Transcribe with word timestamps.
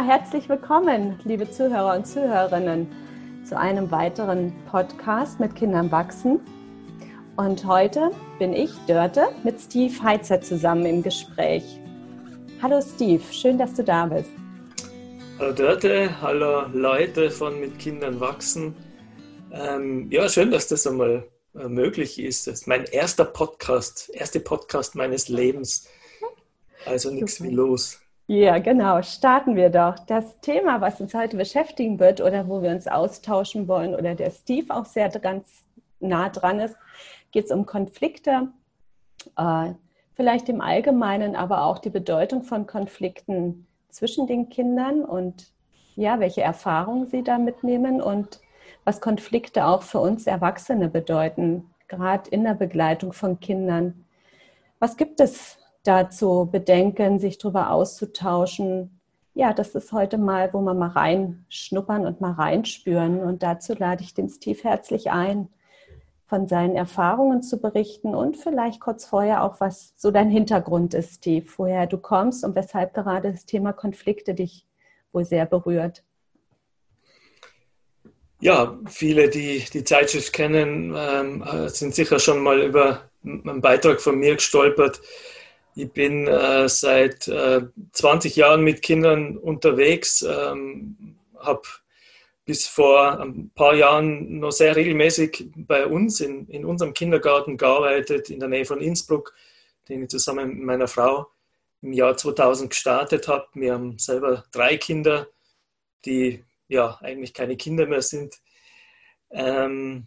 Ja, 0.00 0.06
herzlich 0.06 0.48
willkommen, 0.48 1.20
liebe 1.24 1.50
Zuhörer 1.50 1.94
und 1.94 2.06
Zuhörerinnen, 2.06 2.88
zu 3.46 3.58
einem 3.58 3.90
weiteren 3.90 4.54
Podcast 4.70 5.38
mit 5.40 5.54
Kindern 5.54 5.92
wachsen. 5.92 6.40
Und 7.36 7.66
heute 7.66 8.10
bin 8.38 8.54
ich, 8.54 8.70
Dörte, 8.86 9.28
mit 9.44 9.60
Steve 9.60 9.92
Heitzer 10.02 10.40
zusammen 10.40 10.86
im 10.86 11.02
Gespräch. 11.02 11.64
Hallo 12.62 12.80
Steve, 12.80 13.22
schön, 13.30 13.58
dass 13.58 13.74
du 13.74 13.84
da 13.84 14.06
bist. 14.06 14.30
Hallo 15.38 15.52
Dörte, 15.52 16.18
hallo 16.22 16.66
Leute 16.72 17.30
von 17.30 17.60
Mit 17.60 17.78
Kindern 17.78 18.20
wachsen. 18.20 18.74
Ähm, 19.52 20.10
ja, 20.10 20.30
schön, 20.30 20.50
dass 20.50 20.66
das 20.66 20.86
einmal 20.86 21.28
äh, 21.54 21.68
möglich 21.68 22.18
ist. 22.18 22.46
Das 22.46 22.60
ist 22.60 22.66
mein 22.66 22.84
erster 22.84 23.26
Podcast, 23.26 24.08
erste 24.14 24.40
Podcast 24.40 24.94
meines 24.94 25.28
Lebens. 25.28 25.88
Also 26.86 27.10
nichts 27.10 27.42
wie 27.42 27.50
los. 27.50 28.00
Ja, 28.32 28.58
genau. 28.60 29.02
Starten 29.02 29.56
wir 29.56 29.70
doch. 29.70 29.98
Das 30.06 30.38
Thema, 30.40 30.80
was 30.80 31.00
uns 31.00 31.14
heute 31.14 31.36
beschäftigen 31.36 31.98
wird 31.98 32.20
oder 32.20 32.46
wo 32.46 32.62
wir 32.62 32.70
uns 32.70 32.86
austauschen 32.86 33.66
wollen 33.66 33.92
oder 33.92 34.14
der 34.14 34.30
Steve 34.30 34.72
auch 34.72 34.84
sehr 34.84 35.08
ganz 35.08 35.64
nah 35.98 36.28
dran 36.28 36.60
ist, 36.60 36.76
geht 37.32 37.46
es 37.46 37.50
um 37.50 37.66
Konflikte, 37.66 38.46
äh, 39.36 39.72
vielleicht 40.14 40.48
im 40.48 40.60
Allgemeinen, 40.60 41.34
aber 41.34 41.64
auch 41.64 41.80
die 41.80 41.90
Bedeutung 41.90 42.44
von 42.44 42.68
Konflikten 42.68 43.66
zwischen 43.88 44.28
den 44.28 44.48
Kindern 44.48 45.04
und 45.04 45.52
ja, 45.96 46.20
welche 46.20 46.42
Erfahrungen 46.42 47.08
sie 47.08 47.24
da 47.24 47.36
mitnehmen 47.36 48.00
und 48.00 48.40
was 48.84 49.00
Konflikte 49.00 49.66
auch 49.66 49.82
für 49.82 49.98
uns 49.98 50.28
Erwachsene 50.28 50.88
bedeuten, 50.88 51.68
gerade 51.88 52.30
in 52.30 52.44
der 52.44 52.54
Begleitung 52.54 53.12
von 53.12 53.40
Kindern. 53.40 54.04
Was 54.78 54.96
gibt 54.96 55.18
es 55.18 55.59
dazu 55.82 56.48
bedenken, 56.50 57.18
sich 57.18 57.38
darüber 57.38 57.70
auszutauschen. 57.70 59.00
Ja, 59.34 59.52
das 59.52 59.74
ist 59.74 59.92
heute 59.92 60.18
mal, 60.18 60.52
wo 60.52 60.60
wir 60.60 60.74
mal 60.74 60.88
reinschnuppern 60.88 62.06
und 62.06 62.20
mal 62.20 62.32
reinspüren. 62.32 63.22
Und 63.22 63.42
dazu 63.42 63.74
lade 63.74 64.02
ich 64.02 64.14
den 64.14 64.28
Steve 64.28 64.58
herzlich 64.62 65.10
ein, 65.10 65.48
von 66.26 66.46
seinen 66.46 66.76
Erfahrungen 66.76 67.42
zu 67.42 67.60
berichten 67.60 68.14
und 68.14 68.36
vielleicht 68.36 68.80
kurz 68.80 69.04
vorher 69.04 69.42
auch, 69.42 69.60
was 69.60 69.94
so 69.96 70.10
dein 70.12 70.30
Hintergrund 70.30 70.94
ist, 70.94 71.16
Steve, 71.16 71.46
woher 71.56 71.86
du 71.86 71.98
kommst 71.98 72.44
und 72.44 72.54
weshalb 72.54 72.94
gerade 72.94 73.32
das 73.32 73.46
Thema 73.46 73.72
Konflikte 73.72 74.34
dich 74.34 74.66
wohl 75.12 75.24
sehr 75.24 75.46
berührt. 75.46 76.04
Ja, 78.40 78.78
viele, 78.86 79.28
die 79.28 79.64
die 79.72 79.84
Zeitschrift 79.84 80.32
kennen, 80.32 80.94
ähm, 80.96 81.44
sind 81.68 81.94
sicher 81.94 82.18
schon 82.18 82.42
mal 82.42 82.62
über 82.62 83.10
einen 83.22 83.60
Beitrag 83.60 84.00
von 84.00 84.16
mir 84.16 84.36
gestolpert, 84.36 85.00
ich 85.74 85.92
bin 85.92 86.26
äh, 86.26 86.68
seit 86.68 87.28
äh, 87.28 87.62
20 87.92 88.36
Jahren 88.36 88.62
mit 88.62 88.82
Kindern 88.82 89.36
unterwegs, 89.36 90.22
ähm, 90.22 91.16
habe 91.38 91.62
bis 92.44 92.66
vor 92.66 93.20
ein 93.20 93.50
paar 93.54 93.74
Jahren 93.74 94.40
noch 94.40 94.50
sehr 94.50 94.74
regelmäßig 94.74 95.50
bei 95.54 95.86
uns 95.86 96.20
in, 96.20 96.48
in 96.48 96.64
unserem 96.64 96.94
Kindergarten 96.94 97.56
gearbeitet, 97.56 98.30
in 98.30 98.40
der 98.40 98.48
Nähe 98.48 98.64
von 98.64 98.80
Innsbruck, 98.80 99.34
den 99.88 100.02
ich 100.02 100.08
zusammen 100.08 100.48
mit 100.48 100.64
meiner 100.64 100.88
Frau 100.88 101.28
im 101.82 101.92
Jahr 101.92 102.16
2000 102.16 102.70
gestartet 102.70 103.28
habe. 103.28 103.46
Wir 103.54 103.74
haben 103.74 103.98
selber 103.98 104.44
drei 104.52 104.76
Kinder, 104.76 105.28
die 106.04 106.44
ja 106.68 106.98
eigentlich 107.00 107.34
keine 107.34 107.56
Kinder 107.56 107.86
mehr 107.86 108.02
sind. 108.02 108.40
Ähm, 109.30 110.06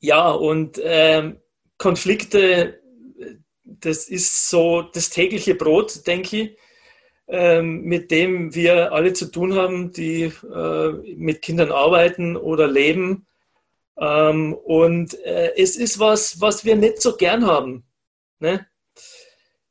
ja, 0.00 0.30
und 0.30 0.80
ähm, 0.82 1.40
Konflikte 1.78 2.80
das 3.80 4.08
ist 4.08 4.48
so 4.48 4.82
das 4.82 5.10
tägliche 5.10 5.54
Brot, 5.54 6.06
denke 6.06 6.36
ich, 6.36 6.58
ähm, 7.28 7.82
mit 7.82 8.10
dem 8.10 8.54
wir 8.54 8.92
alle 8.92 9.12
zu 9.12 9.30
tun 9.30 9.54
haben, 9.54 9.92
die 9.92 10.32
äh, 10.54 10.92
mit 11.16 11.42
Kindern 11.42 11.72
arbeiten 11.72 12.36
oder 12.36 12.66
leben. 12.66 13.26
Ähm, 13.98 14.54
und 14.54 15.14
äh, 15.24 15.52
es 15.56 15.76
ist 15.76 15.98
was, 15.98 16.40
was 16.40 16.64
wir 16.64 16.76
nicht 16.76 17.02
so 17.02 17.16
gern 17.16 17.46
haben. 17.46 17.84
Ne? 18.38 18.66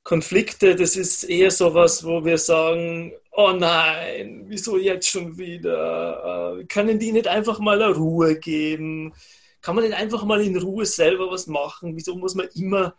Konflikte, 0.04 0.76
das 0.76 0.96
ist 0.96 1.24
eher 1.24 1.52
so 1.52 1.74
was, 1.74 2.06
wo 2.06 2.24
wir 2.24 2.38
sagen, 2.38 3.14
oh 3.32 3.52
nein, 3.52 4.46
wieso 4.48 4.78
jetzt 4.78 5.10
schon 5.10 5.38
wieder? 5.38 6.60
Äh, 6.60 6.66
können 6.66 7.00
die 7.00 7.12
nicht 7.12 7.28
einfach 7.28 7.60
mal 7.60 7.82
Ruhe 7.84 8.38
geben? 8.40 9.14
Kann 9.62 9.76
man 9.76 9.84
nicht 9.84 9.98
einfach 9.98 10.24
mal 10.24 10.42
in 10.42 10.58
Ruhe 10.58 10.86
selber 10.86 11.32
was 11.32 11.48
machen? 11.48 11.96
Wieso 11.96 12.16
muss 12.16 12.36
man 12.36 12.48
immer 12.56 12.96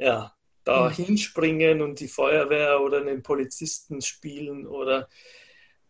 ja, 0.00 0.34
da 0.64 0.88
mhm. 0.88 0.94
hinspringen 0.94 1.82
und 1.82 2.00
die 2.00 2.08
Feuerwehr 2.08 2.80
oder 2.80 2.98
einen 2.98 3.22
Polizisten 3.22 4.00
spielen 4.00 4.66
oder 4.66 5.08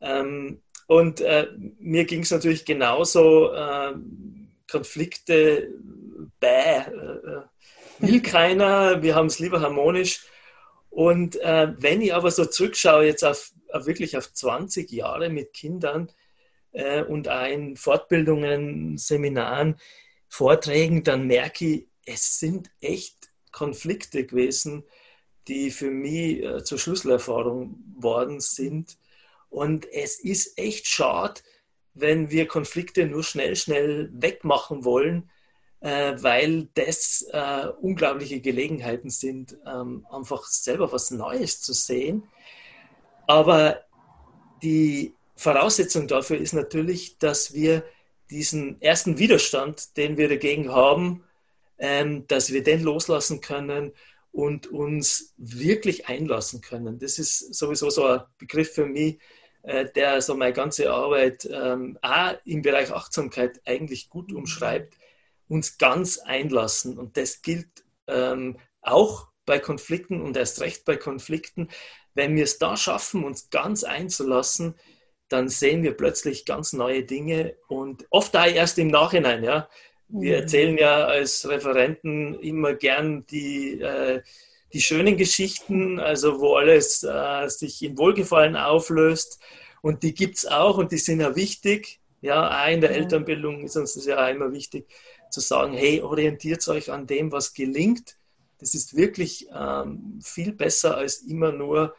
ähm, 0.00 0.62
und 0.86 1.20
äh, 1.20 1.46
mir 1.78 2.04
ging 2.04 2.22
es 2.22 2.32
natürlich 2.32 2.64
genauso, 2.64 3.52
äh, 3.52 3.94
Konflikte, 4.68 5.72
bäh, 6.40 6.78
äh, 6.78 7.42
will 8.00 8.20
keiner, 8.20 9.00
wir 9.00 9.14
haben 9.14 9.26
es 9.26 9.38
lieber 9.38 9.60
harmonisch. 9.60 10.24
Und 10.88 11.36
äh, 11.40 11.72
wenn 11.78 12.00
ich 12.00 12.12
aber 12.12 12.32
so 12.32 12.44
zurückschaue, 12.44 13.04
jetzt 13.04 13.24
auf, 13.24 13.52
auf 13.72 13.86
wirklich 13.86 14.16
auf 14.16 14.32
20 14.32 14.90
Jahre 14.90 15.28
mit 15.28 15.52
Kindern 15.52 16.10
äh, 16.72 17.02
und 17.02 17.28
ein 17.28 17.76
Fortbildungen, 17.76 18.98
Seminaren, 18.98 19.78
Vorträgen, 20.28 21.04
dann 21.04 21.28
merke 21.28 21.66
ich, 21.66 21.86
es 22.04 22.40
sind 22.40 22.70
echt 22.80 23.19
Konflikte 23.52 24.24
gewesen, 24.24 24.84
die 25.48 25.70
für 25.70 25.90
mich 25.90 26.42
äh, 26.42 26.64
zur 26.64 26.78
Schlüsselerfahrung 26.78 27.82
worden 27.96 28.40
sind. 28.40 28.98
Und 29.48 29.90
es 29.92 30.18
ist 30.20 30.58
echt 30.58 30.86
schade, 30.86 31.40
wenn 31.94 32.30
wir 32.30 32.46
Konflikte 32.46 33.06
nur 33.06 33.24
schnell, 33.24 33.56
schnell 33.56 34.10
wegmachen 34.12 34.84
wollen, 34.84 35.30
äh, 35.80 36.14
weil 36.18 36.68
das 36.74 37.26
äh, 37.32 37.66
unglaubliche 37.80 38.40
Gelegenheiten 38.40 39.10
sind, 39.10 39.56
ähm, 39.66 40.06
einfach 40.10 40.44
selber 40.44 40.92
was 40.92 41.10
Neues 41.10 41.60
zu 41.60 41.72
sehen. 41.72 42.24
Aber 43.26 43.80
die 44.62 45.14
Voraussetzung 45.36 46.06
dafür 46.06 46.38
ist 46.38 46.52
natürlich, 46.52 47.18
dass 47.18 47.54
wir 47.54 47.84
diesen 48.30 48.80
ersten 48.80 49.18
Widerstand, 49.18 49.96
den 49.96 50.16
wir 50.16 50.28
dagegen 50.28 50.70
haben, 50.70 51.24
ähm, 51.80 52.26
dass 52.28 52.52
wir 52.52 52.62
den 52.62 52.82
loslassen 52.82 53.40
können 53.40 53.92
und 54.32 54.68
uns 54.68 55.34
wirklich 55.38 56.08
einlassen 56.08 56.60
können. 56.60 56.98
Das 56.98 57.18
ist 57.18 57.54
sowieso 57.54 57.90
so 57.90 58.04
ein 58.04 58.20
Begriff 58.38 58.74
für 58.74 58.86
mich, 58.86 59.18
äh, 59.62 59.86
der 59.90 60.22
so 60.22 60.36
meine 60.36 60.52
ganze 60.52 60.92
Arbeit 60.92 61.48
ähm, 61.50 61.98
auch 62.02 62.34
im 62.44 62.62
Bereich 62.62 62.92
Achtsamkeit 62.92 63.60
eigentlich 63.64 64.08
gut 64.08 64.32
umschreibt. 64.32 64.94
Uns 65.48 65.78
ganz 65.78 66.18
einlassen. 66.18 66.96
Und 66.96 67.16
das 67.16 67.42
gilt 67.42 67.68
ähm, 68.06 68.58
auch 68.82 69.28
bei 69.46 69.58
Konflikten 69.58 70.22
und 70.22 70.36
erst 70.36 70.60
recht 70.60 70.84
bei 70.84 70.96
Konflikten. 70.96 71.68
Wenn 72.14 72.36
wir 72.36 72.44
es 72.44 72.58
da 72.58 72.76
schaffen, 72.76 73.24
uns 73.24 73.50
ganz 73.50 73.82
einzulassen, 73.82 74.76
dann 75.28 75.48
sehen 75.48 75.82
wir 75.82 75.96
plötzlich 75.96 76.44
ganz 76.44 76.72
neue 76.72 77.04
Dinge 77.04 77.56
und 77.68 78.06
oft 78.10 78.36
auch 78.36 78.46
erst 78.46 78.78
im 78.78 78.88
Nachhinein. 78.88 79.42
Ja. 79.42 79.68
Wir 80.12 80.36
mhm. 80.36 80.42
erzählen 80.42 80.78
ja 80.78 81.04
als 81.04 81.48
Referenten 81.48 82.34
immer 82.40 82.74
gern 82.74 83.24
die, 83.26 83.80
äh, 83.80 84.22
die 84.72 84.80
schönen 84.80 85.16
Geschichten, 85.16 85.98
also 85.98 86.40
wo 86.40 86.54
alles 86.56 87.02
äh, 87.02 87.48
sich 87.48 87.82
in 87.82 87.98
Wohlgefallen 87.98 88.56
auflöst. 88.56 89.40
Und 89.82 90.02
die 90.02 90.14
gibt 90.14 90.36
es 90.36 90.46
auch 90.46 90.78
und 90.78 90.92
die 90.92 90.98
sind 90.98 91.20
ja 91.20 91.36
wichtig. 91.36 92.00
Ja, 92.20 92.64
auch 92.64 92.70
in 92.70 92.80
der. 92.80 92.90
Elternbildung 92.90 93.64
ist 93.64 93.76
uns 93.76 93.94
das 93.94 94.04
ja 94.04 94.22
auch 94.22 94.30
immer 94.30 94.52
wichtig, 94.52 94.86
zu 95.30 95.40
sagen, 95.40 95.72
hey, 95.72 96.02
orientiert 96.02 96.66
euch 96.68 96.90
an 96.90 97.06
dem, 97.06 97.32
was 97.32 97.54
gelingt. 97.54 98.18
Das 98.58 98.74
ist 98.74 98.94
wirklich 98.94 99.48
ähm, 99.54 100.20
viel 100.22 100.52
besser, 100.52 100.98
als 100.98 101.18
immer 101.22 101.50
nur 101.50 101.94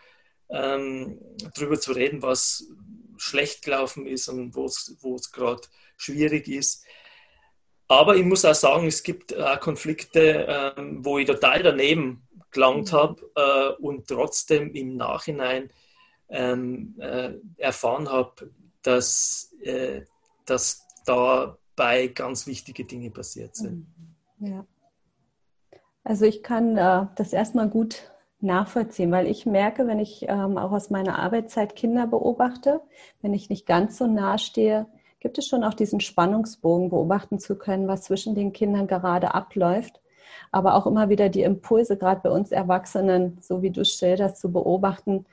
ähm, 0.49 1.17
darüber 1.55 1.79
zu 1.79 1.93
reden, 1.93 2.21
was 2.21 2.67
schlecht 3.17 3.63
gelaufen 3.63 4.05
ist 4.05 4.27
und 4.27 4.53
wo 4.55 4.65
es 4.65 5.31
gerade 5.31 5.61
schwierig 5.97 6.47
ist. 6.47 6.85
Aber 7.91 8.15
ich 8.15 8.23
muss 8.23 8.45
auch 8.45 8.55
sagen, 8.55 8.87
es 8.87 9.03
gibt 9.03 9.33
äh, 9.33 9.57
Konflikte, 9.59 10.47
äh, 10.47 10.71
wo 10.99 11.17
ich 11.17 11.27
total 11.27 11.61
daneben 11.61 12.25
gelangt 12.49 12.93
mhm. 12.93 12.95
habe 12.95 13.31
äh, 13.35 13.83
und 13.83 14.07
trotzdem 14.07 14.73
im 14.73 14.95
Nachhinein 14.95 15.69
ähm, 16.29 16.95
äh, 16.99 17.33
erfahren 17.57 18.09
habe, 18.09 18.49
dass, 18.81 19.53
äh, 19.61 20.03
dass 20.45 20.87
dabei 21.05 22.07
ganz 22.07 22.47
wichtige 22.47 22.85
Dinge 22.85 23.11
passiert 23.11 23.57
sind. 23.57 23.85
Mhm. 24.39 24.47
Ja. 24.47 24.65
Also 26.05 26.23
ich 26.23 26.43
kann 26.43 26.75
das 26.75 27.33
erstmal 27.33 27.67
gut 27.67 28.09
nachvollziehen, 28.39 29.11
weil 29.11 29.27
ich 29.27 29.45
merke, 29.45 29.85
wenn 29.85 29.99
ich 29.99 30.25
ähm, 30.29 30.57
auch 30.57 30.71
aus 30.71 30.91
meiner 30.91 31.19
Arbeitszeit 31.19 31.75
Kinder 31.75 32.07
beobachte, 32.07 32.79
wenn 33.21 33.33
ich 33.33 33.49
nicht 33.49 33.65
ganz 33.65 33.97
so 33.97 34.07
nah 34.07 34.37
stehe, 34.37 34.87
gibt 35.21 35.37
es 35.37 35.47
schon 35.47 35.63
auch 35.63 35.75
diesen 35.75 36.01
Spannungsbogen 36.01 36.89
beobachten 36.89 37.39
zu 37.39 37.55
können, 37.55 37.87
was 37.87 38.01
zwischen 38.01 38.35
den 38.35 38.51
Kindern 38.51 38.87
gerade 38.87 39.33
abläuft. 39.33 40.01
Aber 40.51 40.75
auch 40.75 40.85
immer 40.85 41.07
wieder 41.07 41.29
die 41.29 41.43
Impulse, 41.43 41.95
gerade 41.95 42.21
bei 42.21 42.29
uns 42.29 42.51
Erwachsenen, 42.51 43.37
so 43.39 43.61
wie 43.61 43.69
du 43.69 43.85
schilderst, 43.85 44.41
zu 44.41 44.51
beobachten. 44.51 45.25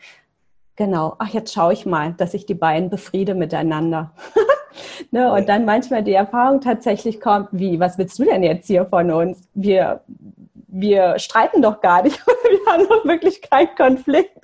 genau, 0.76 1.17
ach, 1.19 1.31
jetzt 1.31 1.52
schaue 1.52 1.73
ich 1.73 1.87
mal, 1.87 2.12
dass 2.12 2.35
ich 2.35 2.46
die 2.46 2.55
beiden 2.55 2.90
befriede 2.90 3.35
miteinander. 3.35 4.12
ne? 5.11 5.32
Und 5.32 5.49
dann 5.49 5.64
manchmal 5.64 6.05
die 6.05 6.12
Erfahrung 6.12 6.61
tatsächlich 6.61 7.20
kommt, 7.20 7.49
wie, 7.50 7.81
was 7.81 7.99
willst 7.99 8.19
du 8.19 8.25
denn 8.25 8.44
jetzt 8.44 8.67
hier 8.67 8.87
von 8.87 9.11
uns? 9.11 9.49
Wir, 9.55 10.02
wir 10.69 11.19
streiten 11.19 11.62
doch 11.62 11.81
gar 11.81 12.02
nicht, 12.02 12.25
wir 12.26 12.73
haben 12.73 12.87
doch 12.88 13.05
wirklich 13.05 13.43
keinen 13.43 13.75
Konflikt. 13.75 14.38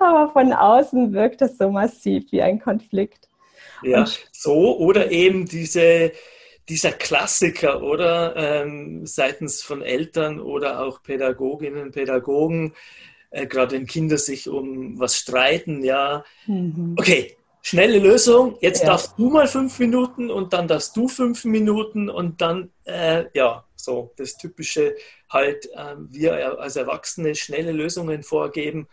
Aber 0.00 0.32
von 0.32 0.52
außen 0.52 1.12
wirkt 1.12 1.40
es 1.42 1.56
so 1.56 1.70
massiv 1.70 2.30
wie 2.32 2.42
ein 2.42 2.60
Konflikt. 2.60 3.29
Ja, 3.82 4.00
Und, 4.00 4.28
so 4.32 4.78
oder 4.78 5.10
eben 5.10 5.46
diese, 5.46 6.12
dieser 6.68 6.92
Klassiker, 6.92 7.82
oder 7.82 8.34
ähm, 8.36 9.06
seitens 9.06 9.62
von 9.62 9.82
Eltern 9.82 10.40
oder 10.40 10.80
auch 10.80 11.02
Pädagoginnen, 11.02 11.90
Pädagogen, 11.90 12.74
äh, 13.30 13.46
gerade 13.46 13.76
wenn 13.76 13.86
Kinder 13.86 14.18
sich 14.18 14.48
um 14.48 14.98
was 14.98 15.16
streiten, 15.16 15.82
ja, 15.84 16.24
mhm. 16.46 16.94
okay, 16.98 17.36
schnelle 17.62 17.98
Lösung, 17.98 18.56
jetzt 18.60 18.82
ja. 18.82 18.90
darfst 18.90 19.18
du 19.18 19.30
mal 19.30 19.46
fünf 19.46 19.78
Minuten 19.78 20.30
und 20.30 20.52
dann 20.52 20.68
darfst 20.68 20.96
du 20.96 21.08
fünf 21.08 21.44
Minuten 21.44 22.08
und 22.08 22.40
dann, 22.40 22.70
äh, 22.84 23.24
ja, 23.34 23.64
so 23.76 24.12
das 24.16 24.36
typische 24.36 24.94
halt, 25.28 25.66
äh, 25.74 25.96
wir 26.08 26.60
als 26.60 26.76
Erwachsene 26.76 27.34
schnelle 27.34 27.72
Lösungen 27.72 28.22
vorgeben, 28.22 28.88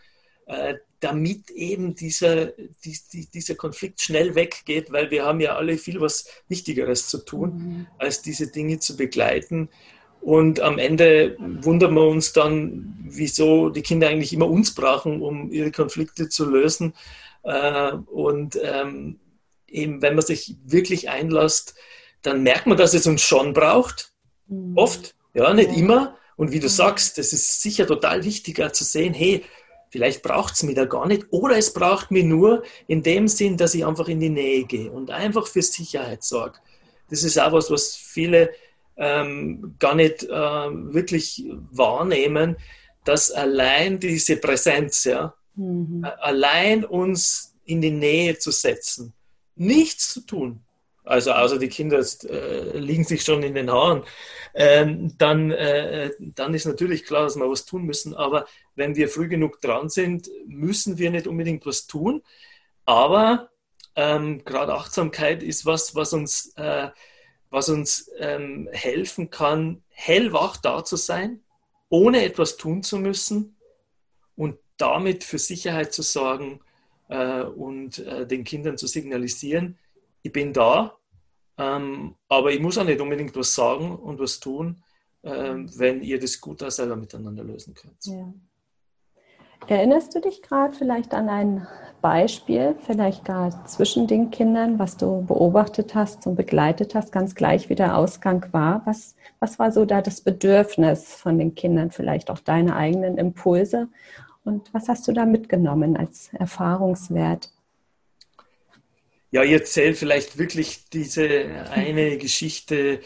äh, 0.46 0.74
damit 1.00 1.50
eben 1.50 1.94
dieser, 1.94 2.46
die, 2.46 2.98
die, 3.12 3.26
dieser 3.26 3.54
Konflikt 3.54 4.00
schnell 4.00 4.34
weggeht, 4.34 4.90
weil 4.90 5.10
wir 5.10 5.24
haben 5.24 5.40
ja 5.40 5.56
alle 5.56 5.78
viel 5.78 6.00
was 6.00 6.26
Wichtigeres 6.48 7.08
zu 7.08 7.18
tun, 7.18 7.50
mhm. 7.50 7.86
als 7.98 8.22
diese 8.22 8.50
Dinge 8.50 8.78
zu 8.80 8.96
begleiten. 8.96 9.68
Und 10.20 10.60
am 10.60 10.78
Ende 10.78 11.36
wundern 11.38 11.94
wir 11.94 12.06
uns 12.06 12.32
dann, 12.32 12.98
wieso 13.02 13.70
die 13.70 13.82
Kinder 13.82 14.08
eigentlich 14.08 14.32
immer 14.32 14.48
uns 14.48 14.74
brauchen, 14.74 15.22
um 15.22 15.52
ihre 15.52 15.70
Konflikte 15.70 16.28
zu 16.28 16.44
lösen. 16.44 16.94
Äh, 17.44 17.92
und 17.92 18.58
ähm, 18.62 19.20
eben, 19.68 20.02
wenn 20.02 20.14
man 20.14 20.24
sich 20.24 20.56
wirklich 20.64 21.08
einlässt, 21.08 21.74
dann 22.22 22.42
merkt 22.42 22.66
man, 22.66 22.76
dass 22.76 22.94
es 22.94 23.06
uns 23.06 23.22
schon 23.22 23.52
braucht. 23.52 24.12
Mhm. 24.48 24.76
Oft, 24.76 25.14
ja, 25.34 25.54
nicht 25.54 25.76
immer. 25.76 26.16
Und 26.36 26.52
wie 26.52 26.60
du 26.60 26.66
mhm. 26.66 26.72
sagst, 26.72 27.18
das 27.18 27.32
ist 27.32 27.62
sicher 27.62 27.86
total 27.86 28.24
wichtiger 28.24 28.72
zu 28.72 28.84
sehen, 28.84 29.14
hey, 29.14 29.44
vielleicht 29.90 30.22
braucht 30.22 30.54
es 30.54 30.62
mich 30.62 30.74
da 30.74 30.84
gar 30.84 31.06
nicht. 31.06 31.26
Oder 31.30 31.56
es 31.56 31.72
braucht 31.72 32.10
mich 32.10 32.24
nur 32.24 32.62
in 32.86 33.02
dem 33.02 33.28
Sinn, 33.28 33.56
dass 33.56 33.74
ich 33.74 33.84
einfach 33.84 34.08
in 34.08 34.20
die 34.20 34.30
Nähe 34.30 34.64
gehe 34.64 34.90
und 34.90 35.10
einfach 35.10 35.46
für 35.46 35.62
Sicherheit 35.62 36.22
sorge. 36.22 36.58
Das 37.10 37.22
ist 37.22 37.38
auch 37.38 37.52
was, 37.52 37.70
was 37.70 37.96
viele 37.96 38.50
ähm, 38.96 39.76
gar 39.78 39.94
nicht 39.94 40.24
äh, 40.24 40.28
wirklich 40.28 41.44
wahrnehmen, 41.70 42.56
dass 43.04 43.30
allein 43.30 43.98
diese 43.98 44.36
Präsenz, 44.36 45.04
ja, 45.04 45.34
mhm. 45.54 46.04
allein 46.20 46.84
uns 46.84 47.54
in 47.64 47.80
die 47.80 47.90
Nähe 47.90 48.38
zu 48.38 48.50
setzen, 48.50 49.14
nichts 49.54 50.12
zu 50.12 50.20
tun, 50.22 50.60
also 51.08 51.32
außer 51.32 51.58
die 51.58 51.68
Kinder 51.68 51.98
äh, 51.98 52.78
liegen 52.78 53.04
sich 53.04 53.22
schon 53.22 53.42
in 53.42 53.54
den 53.54 53.70
Haaren, 53.70 54.04
ähm, 54.54 55.16
dann, 55.18 55.50
äh, 55.50 56.10
dann 56.18 56.54
ist 56.54 56.66
natürlich 56.66 57.04
klar, 57.04 57.22
dass 57.22 57.36
wir 57.36 57.48
was 57.48 57.64
tun 57.64 57.84
müssen. 57.84 58.14
Aber 58.14 58.46
wenn 58.74 58.96
wir 58.96 59.08
früh 59.08 59.28
genug 59.28 59.60
dran 59.60 59.88
sind, 59.88 60.30
müssen 60.46 60.98
wir 60.98 61.10
nicht 61.10 61.26
unbedingt 61.26 61.66
was 61.66 61.86
tun. 61.86 62.22
Aber 62.84 63.50
ähm, 63.96 64.44
gerade 64.44 64.74
Achtsamkeit 64.74 65.42
ist 65.42 65.66
was, 65.66 65.94
was 65.94 66.12
uns 66.12 66.52
äh, 66.56 66.88
was 67.50 67.68
uns 67.68 68.10
ähm, 68.18 68.68
helfen 68.72 69.30
kann, 69.30 69.82
hellwach 69.88 70.56
da 70.56 70.84
zu 70.84 70.96
sein, 70.96 71.40
ohne 71.88 72.24
etwas 72.24 72.56
tun 72.56 72.82
zu 72.82 72.98
müssen 72.98 73.56
und 74.36 74.58
damit 74.76 75.24
für 75.24 75.38
Sicherheit 75.38 75.92
zu 75.92 76.02
sorgen 76.02 76.60
äh, 77.08 77.42
und 77.42 77.98
äh, 77.98 78.26
den 78.26 78.44
Kindern 78.44 78.76
zu 78.76 78.86
signalisieren, 78.86 79.78
ich 80.22 80.32
bin 80.32 80.52
da, 80.52 80.97
ähm, 81.58 82.14
aber 82.28 82.52
ich 82.52 82.60
muss 82.60 82.78
auch 82.78 82.84
nicht 82.84 83.00
unbedingt 83.00 83.36
was 83.36 83.54
sagen 83.54 83.96
und 83.96 84.18
was 84.18 84.40
tun, 84.40 84.82
äh, 85.22 85.30
wenn 85.30 86.02
ihr 86.02 86.18
das 86.18 86.40
gut 86.40 86.62
auch 86.62 86.70
selber 86.70 86.96
miteinander 86.96 87.44
lösen 87.44 87.74
könnt. 87.74 88.04
Ja. 88.06 88.32
Erinnerst 89.66 90.14
du 90.14 90.20
dich 90.20 90.40
gerade 90.40 90.72
vielleicht 90.72 91.12
an 91.12 91.28
ein 91.28 91.66
Beispiel, 92.00 92.76
vielleicht 92.86 93.24
gar 93.24 93.66
zwischen 93.66 94.06
den 94.06 94.30
Kindern, 94.30 94.78
was 94.78 94.96
du 94.96 95.22
beobachtet 95.26 95.94
hast 95.94 96.26
und 96.26 96.36
begleitet 96.36 96.94
hast, 96.94 97.10
ganz 97.10 97.34
gleich 97.34 97.68
wie 97.68 97.74
der 97.74 97.96
Ausgang 97.96 98.46
war? 98.52 98.82
Was, 98.84 99.16
was 99.40 99.58
war 99.58 99.72
so 99.72 99.84
da 99.84 100.00
das 100.00 100.20
Bedürfnis 100.20 101.12
von 101.12 101.38
den 101.38 101.54
Kindern, 101.54 101.90
vielleicht 101.90 102.30
auch 102.30 102.38
deine 102.38 102.76
eigenen 102.76 103.18
Impulse? 103.18 103.88
Und 104.44 104.72
was 104.72 104.88
hast 104.88 105.06
du 105.08 105.12
da 105.12 105.26
mitgenommen 105.26 105.96
als 105.96 106.32
Erfahrungswert? 106.32 107.50
Ja, 109.30 109.42
ihr 109.42 109.58
erzählt 109.58 109.96
vielleicht 109.98 110.38
wirklich 110.38 110.88
diese 110.90 111.66
eine 111.70 112.16
Geschichte 112.18 113.00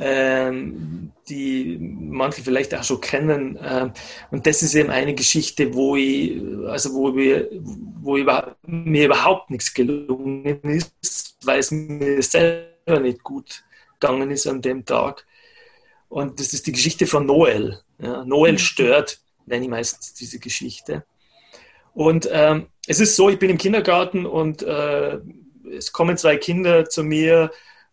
ähm, 0.00 1.12
die 1.28 1.76
manche 1.80 2.42
vielleicht 2.42 2.74
auch 2.74 2.84
schon 2.84 3.00
kennen. 3.00 3.58
Ähm, 3.62 3.92
und 4.30 4.46
das 4.46 4.62
ist 4.62 4.74
eben 4.74 4.90
eine 4.90 5.14
Geschichte, 5.14 5.74
wo 5.74 5.96
ich, 5.96 6.40
also 6.66 6.94
wo 6.94 7.16
wir, 7.16 7.48
wo 8.00 8.16
ich, 8.16 8.26
mir 8.66 9.06
überhaupt 9.06 9.50
nichts 9.50 9.74
gelungen 9.74 10.60
ist, 10.62 11.36
weil 11.44 11.58
es 11.58 11.70
mir 11.70 12.22
selber 12.22 13.00
nicht 13.00 13.22
gut 13.22 13.64
gegangen 13.98 14.30
ist 14.30 14.46
an 14.46 14.62
dem 14.62 14.84
Tag. 14.84 15.26
Und 16.08 16.40
das 16.40 16.54
ist 16.54 16.66
die 16.66 16.72
Geschichte 16.72 17.06
von 17.06 17.26
Noel. 17.26 17.80
Ja, 17.98 18.24
Noel 18.24 18.52
mhm. 18.52 18.58
stört, 18.58 19.20
nenne 19.46 19.64
ich 19.64 19.70
meistens 19.70 20.14
diese 20.14 20.38
Geschichte. 20.38 21.04
Und 21.92 22.28
ähm, 22.30 22.68
es 22.86 23.00
ist 23.00 23.16
so, 23.16 23.28
ich 23.28 23.38
bin 23.38 23.50
im 23.50 23.58
Kindergarten 23.58 24.24
und 24.24 24.62
äh, 24.62 25.18
es 25.72 25.92
kommen 25.92 26.16
zwei 26.16 26.36
Kinder 26.36 26.88
zu 26.88 27.04
mir 27.04 27.50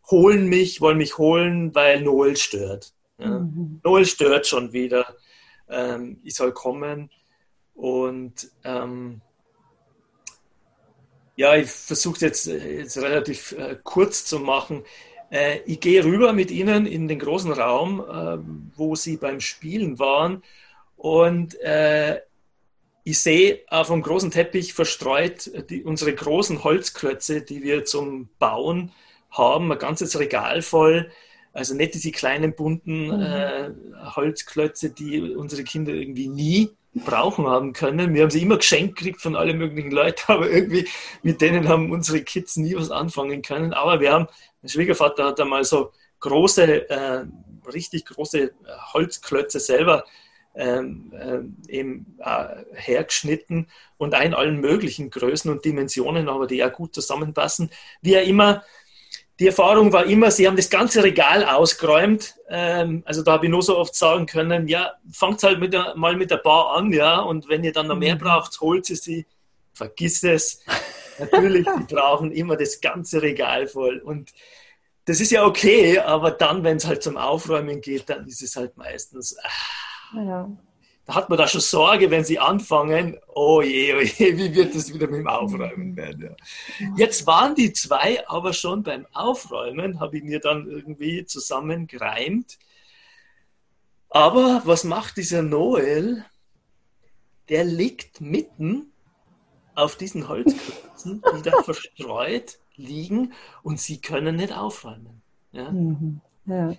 holen 0.10 0.48
mich, 0.48 0.81
wollen 0.81 0.98
mich 0.98 1.18
holen, 1.18 1.74
weil 1.74 2.01
Noel 2.01 2.38
stört. 2.38 2.94
Ja. 3.18 3.39
Mhm. 3.39 3.81
Noel 3.83 4.06
stört 4.06 4.48
schon 4.48 4.74
wieder. 4.74 5.16
Ähm, 5.69 6.19
ich 6.24 6.36
soll 6.36 6.51
kommen. 6.51 7.10
Und 7.74 8.50
ähm, 8.63 9.22
ja, 11.36 11.56
ich 11.56 11.69
versuche 11.69 12.22
jetzt, 12.22 12.45
jetzt 12.45 12.98
relativ 12.98 13.51
äh, 13.54 13.77
kurz 13.83 14.25
zu 14.25 14.39
machen. 14.39 14.83
Äh, 15.30 15.60
ich 15.66 15.80
gehe 15.80 16.04
rüber 16.04 16.33
mit 16.33 16.51
Ihnen 16.51 16.86
in 16.86 17.07
den 17.07 17.19
großen 17.19 17.51
Raum, 17.51 18.00
äh, 18.00 18.38
wo 18.77 18.95
Sie 18.95 19.18
beim 19.18 19.42
Spielen 19.42 20.00
waren. 20.00 20.44
Und 20.95 21.60
äh, 21.60 22.22
ich 23.07 23.19
sehe 23.19 23.60
auf 23.70 23.88
dem 23.88 24.01
großen 24.01 24.32
Teppich 24.32 24.74
verstreut 24.74 25.51
die, 25.70 25.84
unsere 25.84 26.13
großen 26.13 26.63
Holzklötze, 26.63 27.41
die 27.41 27.62
wir 27.62 27.86
zum 27.86 28.30
Bauen 28.39 28.91
haben, 29.30 29.72
ein 29.72 29.77
ganzes 29.77 30.18
Regal 30.20 30.63
voll. 30.63 31.12
Also 31.53 31.75
nicht 31.75 31.94
diese 31.94 32.12
kleinen 32.12 32.56
bunten 32.56 33.06
mhm. 33.06 33.22
äh, 33.22 33.70
Holzklötze, 34.15 34.89
die 34.89 35.22
unsere 35.22 35.63
Kinder 35.63 35.94
irgendwie 35.94 36.27
nie 36.27 36.72
brauchen 36.96 37.46
haben 37.46 37.74
können. 37.74 38.15
Wir 38.15 38.24
haben 38.24 38.32
sie 38.32 38.41
immer 38.41 38.58
geschenkt 38.58 38.96
gekriegt 38.96 39.22
von 39.22 39.36
allen 39.36 39.60
möglichen 39.60 39.91
Leuten, 39.91 40.24
aber 40.32 40.50
irgendwie 40.50 40.88
mit 41.22 41.41
denen 41.41 41.68
haben 41.68 41.91
unsere 41.91 42.22
Kids 42.22 42.56
nie 42.56 42.75
was 42.75 42.89
anfangen 42.89 43.44
können. 43.44 43.72
Aber 43.72 44.00
wir 44.00 44.13
haben, 44.13 44.27
mein 44.63 44.70
Schwiegervater 44.70 45.25
hat 45.25 45.39
einmal 45.39 45.63
so 45.63 45.91
große, 46.22 46.89
äh, 46.89 47.25
richtig 47.72 48.06
große 48.06 48.39
äh, 48.39 48.51
Holzklötze 48.94 49.60
selber 49.60 50.06
ähm, 50.56 51.14
äh, 51.68 51.72
eben 51.72 52.18
äh, 52.20 52.64
hergeschnitten 52.74 53.68
und 53.98 54.14
in 54.14 54.34
allen 54.34 54.60
möglichen 54.60 55.10
Größen 55.10 55.52
und 55.52 55.66
Dimensionen, 55.66 56.30
aber 56.30 56.48
die 56.48 56.58
ja 56.58 56.70
gut 56.70 56.94
zusammenpassen. 56.94 57.70
Wie 58.02 58.14
er 58.14 58.24
immer 58.24 58.64
die 59.40 59.48
Erfahrung 59.48 59.92
war 59.92 60.06
immer, 60.06 60.32
sie 60.32 60.48
haben 60.48 60.56
das 60.56 60.70
ganze 60.70 61.04
Regal 61.04 61.44
ausgeräumt. 61.44 62.36
Ähm, 62.50 63.04
also 63.06 63.22
da 63.22 63.34
habe 63.34 63.46
ich 63.46 63.52
nur 63.52 63.64
so 63.64 63.78
oft 63.78 63.94
sagen 63.94 64.26
können, 64.26 64.68
ja, 64.68 64.94
fangt 65.12 65.44
halt 65.44 65.60
mit 65.60 65.74
der, 65.74 65.94
mal 65.96 66.16
mit 66.16 66.32
der 66.32 66.38
Bar 66.38 66.78
an, 66.78 66.94
ja, 66.94 67.20
und 67.20 67.50
wenn 67.50 67.64
ihr 67.64 67.74
dann 67.74 67.88
noch 67.88 67.98
mehr 67.98 68.16
mhm. 68.16 68.20
braucht, 68.20 68.60
holt 68.62 68.86
sie 68.86 68.96
sie, 68.96 69.26
vergiss 69.74 70.24
es. 70.24 70.64
Natürlich, 71.20 71.66
die 71.66 71.94
brauchen 71.94 72.32
immer 72.32 72.56
das 72.56 72.80
ganze 72.80 73.22
Regal 73.22 73.68
voll. 73.68 74.00
Und 74.00 74.32
das 75.06 75.20
ist 75.20 75.32
ja 75.32 75.46
okay, 75.46 76.00
aber 76.00 76.32
dann, 76.32 76.64
wenn 76.64 76.78
es 76.78 76.86
halt 76.86 77.04
zum 77.04 77.18
Aufräumen 77.18 77.82
geht, 77.82 78.10
dann 78.10 78.28
ist 78.28 78.42
es 78.42 78.56
halt 78.56 78.76
meistens. 78.78 79.38
Ah, 79.42 79.50
ja 80.14 80.50
da 81.06 81.14
hat 81.14 81.30
man 81.30 81.38
da 81.38 81.48
schon 81.48 81.62
Sorge, 81.62 82.10
wenn 82.10 82.26
sie 82.26 82.40
anfangen, 82.40 83.18
oh 83.28 83.62
je, 83.62 83.94
oh 83.94 84.02
je, 84.02 84.38
wie 84.38 84.56
wird 84.56 84.74
das 84.74 84.92
wieder 84.92 85.08
mit 85.08 85.20
dem 85.20 85.28
Aufräumen 85.28 85.96
werden. 85.96 86.36
Ja. 86.80 86.88
Jetzt 86.98 87.28
waren 87.28 87.54
die 87.54 87.72
zwei 87.74 88.28
aber 88.28 88.54
schon 88.54 88.82
beim 88.82 89.06
Aufräumen, 89.14 90.00
habe 90.00 90.18
ich 90.18 90.24
mir 90.24 90.40
dann 90.40 90.68
irgendwie 90.68 91.26
zusammengereimt. 91.26 92.58
Aber 94.10 94.64
was 94.66 94.84
macht 94.84 95.18
dieser 95.18 95.44
Noel? 95.44 96.26
Der 97.50 97.64
liegt 97.64 98.22
mitten 98.22 98.92
auf 99.76 99.98
diesen 99.98 100.28
Holzklötzen, 100.28 101.22
die 101.38 101.42
da 101.44 101.62
verstreut 101.62 102.58
liegen 102.76 103.34
und 103.62 103.80
sie 103.80 104.02
können 104.02 104.38
nicht 104.38 104.54
aufräumen. 104.54 105.22
Ja? 105.52 105.72
Mhm. 105.72 106.22
ja. 106.46 106.74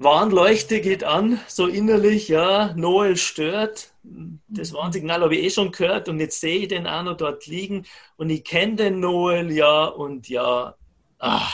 Warnleuchte 0.00 0.80
geht 0.80 1.02
an, 1.02 1.40
so 1.48 1.66
innerlich, 1.66 2.28
ja, 2.28 2.72
Noel 2.74 3.16
stört. 3.16 3.92
Das 4.46 4.72
Warnsignal 4.72 5.22
habe 5.22 5.34
ich 5.34 5.44
eh 5.44 5.50
schon 5.50 5.72
gehört 5.72 6.08
und 6.08 6.20
jetzt 6.20 6.40
sehe 6.40 6.60
ich 6.60 6.68
den 6.68 6.86
auch 6.86 7.02
noch 7.02 7.16
dort 7.16 7.46
liegen 7.46 7.84
und 8.16 8.30
ich 8.30 8.44
kenne 8.44 8.76
den 8.76 9.00
Noel, 9.00 9.50
ja, 9.50 9.86
und 9.86 10.28
ja, 10.28 10.76
ah. 11.18 11.48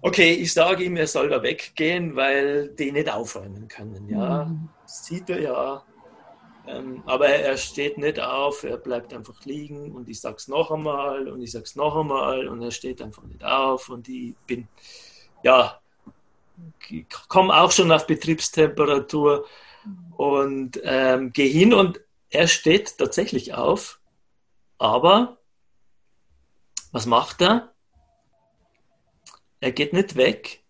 Okay, 0.00 0.32
ich 0.32 0.52
sage 0.52 0.84
ihm, 0.84 0.96
er 0.96 1.06
soll 1.06 1.28
da 1.28 1.42
weggehen, 1.42 2.16
weil 2.16 2.70
die 2.70 2.90
nicht 2.90 3.12
aufräumen 3.12 3.68
können, 3.68 4.08
ja. 4.08 4.46
Mhm. 4.46 4.70
Sieht 4.86 5.28
er 5.28 5.40
ja. 5.40 5.84
Ähm, 6.66 7.02
aber 7.06 7.28
er 7.28 7.56
steht 7.58 7.98
nicht 7.98 8.18
auf, 8.18 8.64
er 8.64 8.78
bleibt 8.78 9.12
einfach 9.12 9.44
liegen 9.44 9.92
und 9.92 10.08
ich 10.08 10.20
sage 10.20 10.36
es 10.36 10.48
noch 10.48 10.70
einmal 10.70 11.28
und 11.28 11.42
ich 11.42 11.52
sage 11.52 11.64
es 11.64 11.76
noch 11.76 11.96
einmal 11.96 12.48
und 12.48 12.62
er 12.62 12.70
steht 12.70 13.02
einfach 13.02 13.24
nicht 13.24 13.44
auf 13.44 13.90
und 13.90 14.08
ich 14.08 14.34
bin, 14.46 14.68
ja, 15.42 15.81
komme 17.28 17.54
auch 17.54 17.72
schon 17.72 17.92
auf 17.92 18.06
Betriebstemperatur 18.06 19.46
und 20.16 20.80
ähm, 20.84 21.32
gehe 21.32 21.48
hin 21.48 21.74
und 21.74 22.00
er 22.30 22.48
steht 22.48 22.98
tatsächlich 22.98 23.54
auf, 23.54 24.00
aber 24.78 25.38
was 26.92 27.06
macht 27.06 27.42
er? 27.42 27.72
Er 29.60 29.72
geht 29.72 29.92
nicht 29.92 30.16
weg, 30.16 30.62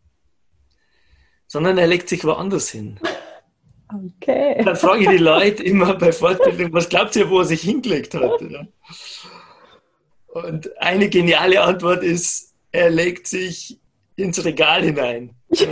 sondern 1.47 1.79
er 1.79 1.87
legt 1.87 2.09
sich 2.09 2.25
woanders 2.25 2.71
hin. 2.71 3.01
Okay. 4.17 4.63
Dann 4.65 4.77
frage 4.77 5.03
ich 5.03 5.09
die 5.09 5.19
Leute 5.19 5.63
immer 5.63 5.95
bei 5.95 6.13
Fortbildung, 6.13 6.73
was 6.73 6.89
glaubt 6.89 7.15
ihr, 7.17 7.29
wo 7.29 7.41
er 7.41 7.45
sich 7.45 7.63
hingelegt 7.63 8.15
hat? 8.15 8.41
Und 10.29 10.81
eine 10.81 11.11
geniale 11.11 11.61
Antwort 11.61 12.03
ist, 12.03 12.55
er 12.71 12.89
legt 12.91 13.27
sich 13.27 13.79
ins 14.23 14.45
Regal 14.45 14.83
hinein. 14.83 15.35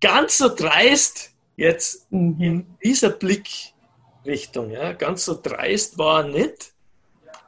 Ganz 0.00 0.38
so 0.38 0.54
dreist 0.54 1.32
jetzt 1.56 2.10
mhm. 2.12 2.40
in 2.40 2.66
dieser 2.84 3.10
Blickrichtung, 3.10 4.70
ja, 4.70 4.92
ganz 4.92 5.24
so 5.24 5.36
dreist 5.40 5.98
war 5.98 6.24
er 6.24 6.30
nicht, 6.30 6.74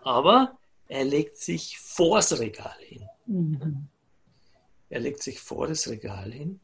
aber 0.03 0.59
er 0.89 1.05
legt 1.05 1.37
sich 1.37 1.79
vor 1.79 2.17
das 2.17 2.41
Regal 2.41 2.75
hin. 2.81 3.07
Mhm. 3.27 3.87
Er 4.89 5.01
legt 5.01 5.23
sich 5.23 5.41
vor 5.41 5.69
das 5.69 5.87
Regal 5.89 6.33
hin. 6.33 6.61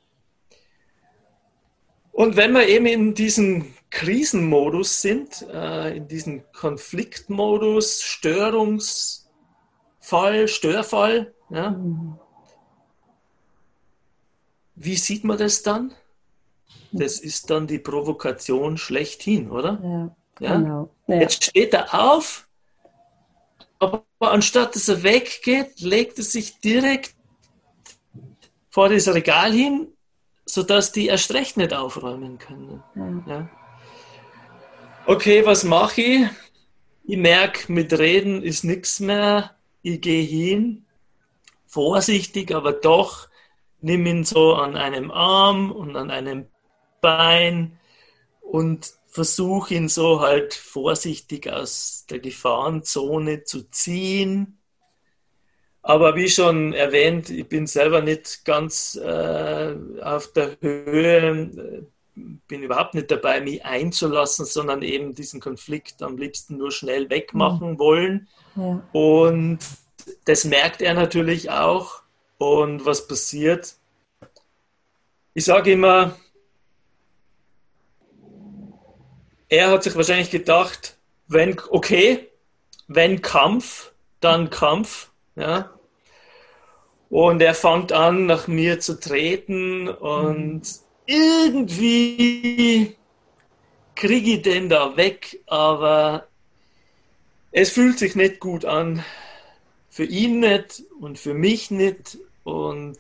Und 2.13 2.37
wenn 2.37 2.53
wir 2.53 2.67
eben 2.69 2.87
in 2.87 3.15
diesem 3.15 3.75
Krisenmodus 3.91 5.03
sind, 5.03 5.43
äh, 5.53 5.97
in 5.97 6.09
diesem 6.09 6.51
Konfliktmodus, 6.53 8.03
Störungsfall, 8.03 10.49
Störfall, 10.49 11.35
ja, 11.51 11.71
mhm. 11.71 12.19
Wie 14.75 14.97
sieht 14.97 15.25
man 15.25 15.39
das 15.39 15.63
dann? 15.63 15.95
Das 16.93 17.19
ist 17.19 17.51
dann 17.51 17.67
die 17.67 17.79
Provokation 17.79 18.77
schlechthin, 18.77 19.51
oder? 19.51 19.81
Ja, 19.83 20.47
ja? 20.47 20.57
genau. 20.57 20.91
Ja. 21.07 21.21
Jetzt 21.21 21.45
steht 21.45 21.75
er 21.75 21.95
auf, 21.95 22.49
aber 23.79 24.05
anstatt 24.21 24.75
dass 24.75 24.89
er 24.89 25.03
weggeht, 25.03 25.81
legt 25.81 26.19
er 26.19 26.25
sich 26.25 26.61
direkt 26.61 27.15
vor 28.71 28.89
das 28.89 29.13
Regal 29.13 29.53
hin, 29.53 29.89
sodass 30.47 30.93
die 30.93 31.07
erst 31.07 31.33
recht 31.35 31.57
nicht 31.57 31.73
aufräumen 31.73 32.39
können. 32.39 32.83
Ja. 33.27 33.49
Okay, 35.07 35.45
was 35.45 35.65
mache 35.65 36.01
ich? 36.01 36.27
Ich 37.05 37.19
merke, 37.19 37.71
mit 37.71 37.93
Reden 37.93 38.43
ist 38.43 38.65
nichts 38.65 39.01
mehr. 39.01 39.55
Ich 39.83 40.01
gehe 40.01 40.23
hin, 40.23 40.87
vorsichtig, 41.67 42.55
aber 42.55 42.73
doch 42.73 43.29
nimm 43.85 44.07
ihn 44.07 44.25
so 44.25 44.55
an 44.55 44.77
einem 44.77 45.11
Arm 45.11 45.71
und 45.71 45.95
an 45.97 46.11
einem 46.11 46.47
Bein 47.01 47.79
und 48.41 48.95
versuch 49.09 49.71
ihn 49.71 49.89
so 49.89 50.21
halt 50.21 50.55
vorsichtig 50.55 51.51
aus 51.51 52.07
der 52.09 52.19
Gefahrenzone 52.19 53.45
zu 53.45 53.71
ziehen. 53.71 54.59
Aber 55.83 56.17
wie 56.17 56.31
schon 56.31 56.73
erwähnt, 56.73 57.29
ich 57.29 57.47
bin 57.47 57.67
selber 57.67 58.01
nicht 58.01 58.47
ganz 58.47 58.97
äh, 58.97 59.77
auf 60.03 60.33
der 60.33 60.57
Höhe, 60.63 61.87
bin 62.15 62.63
überhaupt 62.63 62.95
nicht 62.95 63.11
dabei, 63.11 63.43
mich 63.43 63.65
einzulassen, 63.67 64.47
sondern 64.47 64.81
eben 64.81 65.15
diesen 65.15 65.41
Konflikt 65.41 66.03
am 66.03 66.17
liebsten 66.17 66.57
nur 66.57 66.73
schnell 66.73 67.11
wegmachen 67.11 67.73
mhm. 67.73 67.79
wollen. 67.79 68.29
Ja. 68.57 68.83
Und 68.93 69.59
das 70.25 70.45
merkt 70.45 70.81
er 70.81 70.95
natürlich 70.95 71.51
auch. 71.51 72.04
Und 72.39 72.85
was 72.85 73.07
passiert? 73.07 73.75
Ich 75.35 75.45
sage 75.45 75.73
immer, 75.73 76.17
er 79.49 79.71
hat 79.71 79.83
sich 79.83 79.95
wahrscheinlich 79.97 80.31
gedacht, 80.31 80.97
wenn, 81.29 81.57
okay, 81.71 82.29
wenn 82.87 83.23
Kampf, 83.23 83.93
dann 84.21 84.51
Kampf. 84.51 85.11
Ja. 85.37 85.71
Und 87.11 87.41
er 87.41 87.55
fängt 87.55 87.93
an, 87.93 88.27
nach 88.27 88.49
mir 88.49 88.81
zu 88.81 88.99
treten 88.99 89.89
und 89.89 90.63
irgendwie 91.07 92.97
kriege 93.95 94.33
ich 94.33 94.43
den 94.43 94.69
da 94.69 94.97
weg, 94.97 95.41
aber 95.47 96.27
es 97.53 97.71
fühlt 97.71 97.99
sich 97.99 98.17
nicht 98.17 98.41
gut 98.41 98.65
an 98.65 99.05
für 99.95 100.03
ihn 100.03 100.41
nicht 100.41 100.83
und 100.99 101.21
für 101.21 101.35
mich 101.35 101.71
nicht. 101.71 102.19
Und 102.43 102.99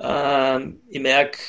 ähm, 0.00 0.80
ich 0.88 1.00
merke, 1.00 1.40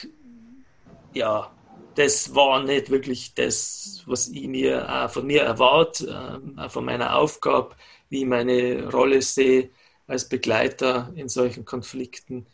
ja, 1.13 1.51
das 1.94 2.34
war 2.34 2.63
nicht 2.63 2.89
wirklich 2.89 3.36
das, 3.36 4.01
was 4.08 4.27
ich 4.27 4.48
mir 4.48 4.89
auch 4.89 5.12
von 5.12 5.27
mir 5.27 5.44
erwarte, 5.44 6.41
äh, 6.58 6.68
von 6.68 6.84
meiner 6.84 7.15
Aufgabe, 7.15 7.75
wie 8.10 8.22
ich 8.22 8.25
meine 8.25 8.89
Rolle 8.89 9.22
sehe 9.22 9.70
als 10.08 10.27
Begleiter 10.27 11.13
in 11.13 11.29
solchen 11.29 11.63
Konflikten. 11.63 12.48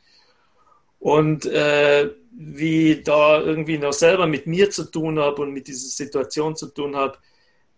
Und 0.99 1.45
äh, 1.45 2.11
wie 2.31 2.91
ich 2.91 3.03
da 3.05 3.39
irgendwie 3.39 3.77
noch 3.77 3.93
selber 3.93 4.27
mit 4.27 4.47
mir 4.47 4.69
zu 4.69 4.91
tun 4.91 5.17
habe 5.17 5.43
und 5.43 5.53
mit 5.53 5.69
dieser 5.69 5.87
Situation 5.87 6.57
zu 6.57 6.67
tun 6.67 6.97
habe, 6.97 7.17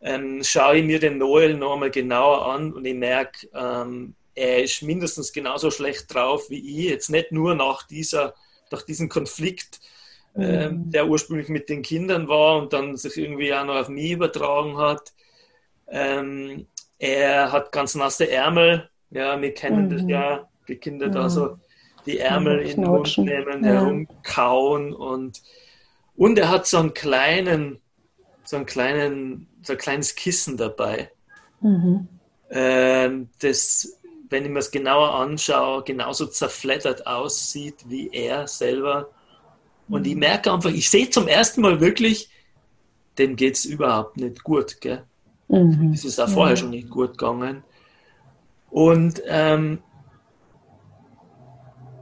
ähm, 0.01 0.44
schaue 0.44 0.77
ich 0.77 0.86
mir 0.86 1.00
den 1.00 1.18
Noel 1.18 1.56
noch 1.56 1.74
einmal 1.74 1.92
genauer 1.92 2.46
an 2.48 2.74
und 2.74 2.86
ich 2.86 2.96
merke, 2.96 3.48
ähm, 3.54 4.16
er 4.36 4.63
ist 4.63 4.84
mindestens 4.84 5.34
genauso 5.34 5.72
schlecht 5.72 6.13
drauf 6.13 6.50
wie 6.50 6.60
ich. 6.60 6.89
Jetzt 6.89 7.10
nicht 7.10 7.32
nur 7.32 7.56
nach, 7.56 7.88
dieser, 7.88 8.36
nach 8.72 8.84
diesem 8.84 9.10
Konflikt, 9.10 9.80
mhm. 10.36 10.44
äh, 10.44 10.70
der 10.72 11.08
ursprünglich 11.08 11.50
mit 11.50 11.70
den 11.70 11.82
Kindern 11.82 12.27
war 12.27 12.62
und 12.62 12.74
dann 12.74 12.96
sich 12.98 13.18
irgendwie 13.18 13.54
auch 13.54 13.66
noch 13.66 13.75
auf 13.75 13.89
mich 13.89 14.12
übertragen 14.12 14.77
hat. 14.77 15.13
Ähm, 15.88 16.68
er 17.00 17.51
hat 17.51 17.72
ganz 17.72 17.96
nasse 17.96 18.30
Ärmel. 18.30 18.89
Ja, 19.10 19.42
wir 19.42 19.54
kennen 19.54 19.86
mhm. 19.86 19.89
das 19.89 20.04
ja, 20.08 20.50
die 20.68 20.75
Kinder 20.75 21.08
ja. 21.08 21.12
da 21.12 21.30
so 21.30 21.58
die 22.08 22.20
Ärmel 22.20 22.60
in 22.62 22.82
den 22.82 22.89
Mund 22.89 23.18
nehmen, 23.18 23.63
ja. 23.63 23.72
herumkauen 23.72 24.94
und, 24.94 25.42
und 26.16 26.39
er 26.39 26.50
hat 26.50 26.66
so 26.66 26.77
einen 26.77 26.94
kleinen, 26.94 27.80
so 28.44 28.56
einen 28.56 28.66
kleinen, 28.66 29.48
so 29.68 29.74
ein 29.74 29.80
kleines 29.80 30.16
Kissen 30.16 30.58
dabei. 30.58 31.12
Mhm. 31.62 32.08
Ähm, 32.50 33.30
das, 33.40 34.00
wenn 34.30 34.46
ich 34.46 34.52
mir 34.52 34.60
es 34.60 34.72
genauer 34.72 35.14
anschaue, 35.14 35.84
genauso 35.84 36.28
zerfleddert 36.28 37.06
aussieht 37.06 37.76
wie 37.88 38.10
er 38.12 38.48
selber. 38.48 39.10
Und 39.90 40.02
mhm. 40.02 40.08
ich 40.08 40.16
merke 40.16 40.52
einfach, 40.52 40.72
ich 40.72 40.90
sehe 40.90 41.10
zum 41.10 41.28
ersten 41.28 41.62
Mal 41.62 41.80
wirklich, 41.80 42.30
dem 43.18 43.36
geht 43.36 43.56
es 43.56 43.66
überhaupt 43.66 44.18
nicht 44.18 44.44
gut. 44.44 44.80
Gell? 44.82 45.04
Mhm. 45.48 45.92
Es 45.94 46.06
ist 46.06 46.20
auch 46.20 46.30
vorher 46.30 46.58
schon 46.58 46.72
nicht 46.72 46.90
gut 46.90 47.18
gegangen. 47.18 47.64
Und 48.70 49.22
ähm, 49.28 49.80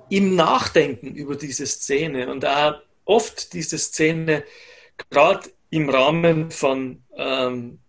im 0.09 0.35
Nachdenken 0.35 1.15
über 1.15 1.35
diese 1.35 1.65
Szene 1.65 2.31
und 2.31 2.45
auch 2.45 2.75
oft 3.05 3.53
diese 3.53 3.77
Szene, 3.77 4.43
gerade 5.09 5.49
im 5.69 5.89
Rahmen 5.89 6.51
von 6.51 7.03
ähm, 7.15 7.79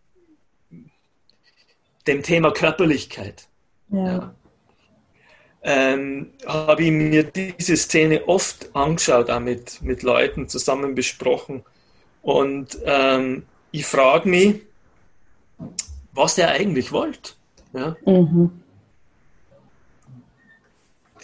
dem 2.06 2.23
Thema 2.23 2.52
Körperlichkeit, 2.52 3.49
ja. 3.88 4.06
ja 4.06 4.35
ähm, 5.62 6.33
habe 6.47 6.85
ich 6.85 6.92
mir 6.92 7.25
diese 7.25 7.76
Szene 7.76 8.28
oft 8.28 8.75
angeschaut, 8.75 9.30
auch 9.30 9.40
mit, 9.40 9.83
mit 9.83 10.04
Leuten 10.04 10.49
zusammen 10.49 10.95
besprochen. 10.95 11.64
Und 12.23 12.78
ähm, 12.85 13.47
ich 13.73 13.85
frage 13.85 14.28
mich, 14.28 14.62
was 16.12 16.38
er 16.38 16.50
eigentlich 16.50 16.92
wollte. 16.92 17.33
Ja? 17.73 17.97
Mhm 18.06 18.62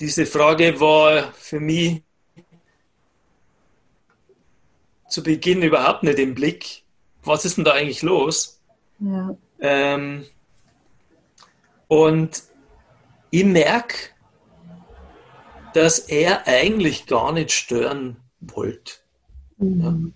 diese 0.02 0.26
Frage 0.26 0.80
war 0.80 1.32
für 1.34 1.60
mich 1.60 2.02
zu 5.12 5.22
Beginn 5.22 5.62
überhaupt 5.62 6.02
nicht 6.02 6.18
im 6.18 6.34
Blick. 6.34 6.82
Was 7.22 7.44
ist 7.44 7.56
denn 7.56 7.64
da 7.64 7.72
eigentlich 7.72 8.02
los? 8.02 8.60
Ja. 8.98 9.36
Ähm, 9.60 10.26
und 11.88 12.42
ich 13.30 13.44
merke, 13.44 13.96
dass 15.74 16.00
er 16.00 16.46
eigentlich 16.46 17.06
gar 17.06 17.32
nicht 17.32 17.52
stören 17.52 18.16
wollte. 18.40 18.94
Mhm. 19.58 20.14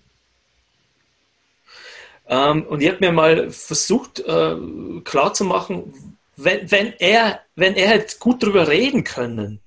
Ja. 2.27 2.51
Ähm, 2.51 2.65
und 2.65 2.81
ich 2.81 2.89
habe 2.89 2.99
mir 2.99 3.11
mal 3.11 3.51
versucht 3.51 4.19
äh, 4.19 4.55
klarzumachen, 5.03 6.17
wenn, 6.35 6.69
wenn, 6.69 6.93
er, 6.99 7.41
wenn 7.55 7.75
er 7.75 7.89
hätte 7.89 8.17
gut 8.19 8.43
darüber 8.43 8.67
reden 8.67 9.03
können, 9.03 9.61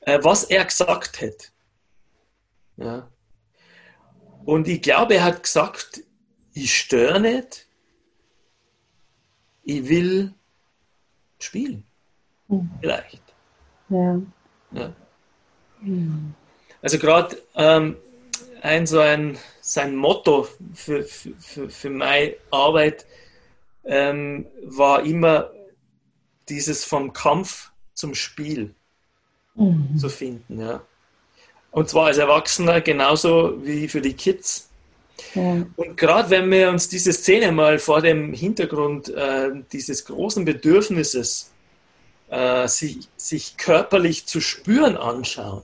äh, 0.00 0.18
was 0.22 0.44
er 0.44 0.64
gesagt 0.64 1.20
hätte. 1.20 1.48
Ja. 2.76 3.08
Und 4.44 4.68
ich 4.68 4.82
glaube, 4.82 5.14
er 5.14 5.24
hat 5.24 5.42
gesagt, 5.42 6.02
ich 6.52 6.76
störe 6.76 7.20
nicht, 7.20 7.66
ich 9.62 9.88
will 9.88 10.34
spielen. 11.38 11.84
Mhm. 12.48 12.70
Vielleicht. 12.80 13.22
Ja. 13.88 14.20
ja. 14.72 14.92
Mhm. 15.80 16.34
Also 16.82 16.98
gerade 16.98 17.40
ähm, 17.54 17.96
ein 18.62 18.86
so 18.86 18.98
ein 19.00 19.38
sein 19.60 19.94
Motto 19.94 20.48
für, 20.74 21.04
für, 21.04 21.68
für 21.68 21.90
meine 21.90 22.34
Arbeit 22.50 23.06
ähm, 23.84 24.46
war 24.64 25.04
immer 25.04 25.50
dieses 26.48 26.84
vom 26.84 27.12
Kampf 27.12 27.70
zum 27.94 28.14
Spiel 28.14 28.74
mhm. 29.54 29.96
zu 29.96 30.08
finden. 30.08 30.60
Ja. 30.60 30.82
Und 31.70 31.88
zwar 31.88 32.06
als 32.06 32.18
Erwachsener 32.18 32.80
genauso 32.80 33.64
wie 33.64 33.88
für 33.88 34.00
die 34.00 34.14
Kids. 34.14 34.68
Ja. 35.34 35.66
Und 35.76 35.96
gerade 35.96 36.30
wenn 36.30 36.50
wir 36.50 36.70
uns 36.70 36.88
diese 36.88 37.12
Szene 37.12 37.52
mal 37.52 37.78
vor 37.78 38.00
dem 38.00 38.32
Hintergrund 38.32 39.08
äh, 39.10 39.50
dieses 39.72 40.04
großen 40.04 40.44
Bedürfnisses, 40.44 41.52
äh, 42.28 42.66
sich, 42.66 43.08
sich 43.16 43.56
körperlich 43.56 44.26
zu 44.26 44.40
spüren 44.40 44.96
anschauen, 44.96 45.62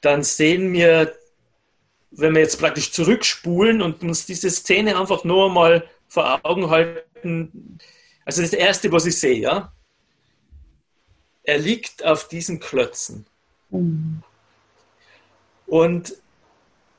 dann 0.00 0.22
sehen 0.22 0.72
wir, 0.72 1.14
wenn 2.10 2.34
wir 2.34 2.40
jetzt 2.40 2.58
praktisch 2.58 2.92
zurückspulen 2.92 3.82
und 3.82 4.02
uns 4.02 4.26
diese 4.26 4.50
Szene 4.50 4.98
einfach 4.98 5.24
nur 5.24 5.50
mal 5.50 5.88
vor 6.08 6.40
Augen 6.44 6.70
halten, 6.70 7.78
also 8.24 8.42
das 8.42 8.52
Erste, 8.52 8.90
was 8.92 9.06
ich 9.06 9.18
sehe, 9.18 9.38
ja, 9.38 9.72
er 11.42 11.58
liegt 11.58 12.04
auf 12.04 12.28
diesen 12.28 12.58
Klötzen. 12.58 13.26
Mhm. 13.70 14.22
Und 15.66 16.14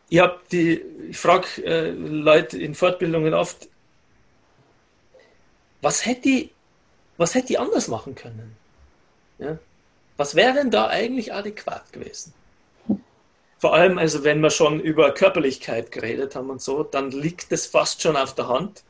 ich 0.10 0.20
habe 0.20 0.40
die, 0.52 0.82
ich 1.10 1.18
frage 1.18 1.48
äh, 1.64 1.92
Leute 1.92 2.58
in 2.58 2.76
Fortbildungen 2.76 3.34
oft, 3.34 3.68
was 5.82 6.06
hätte 6.06 6.30
ich, 6.30 6.52
was 7.18 7.36
hätte 7.36 7.54
ich 7.54 7.60
anders 7.60 7.88
machen 7.88 8.16
können? 8.16 8.56
Ja? 9.38 9.58
Was 10.18 10.36
wäre 10.36 10.54
denn 10.54 10.72
da 10.72 10.88
eigentlich 10.88 11.34
adäquat 11.34 11.94
gewesen? 11.94 12.34
Vor 13.60 13.74
allem, 13.74 13.98
also 13.98 14.24
wenn 14.24 14.40
wir 14.40 14.50
schon 14.50 14.80
über 14.80 15.14
Körperlichkeit 15.14 15.92
geredet 15.92 16.36
haben 16.36 16.50
und 16.50 16.62
so, 16.62 16.84
dann 16.84 17.12
liegt 17.12 17.52
es 17.52 17.66
fast 17.66 18.02
schon 18.02 18.16
auf 18.16 18.36
der 18.36 18.48
Hand. 18.48 18.84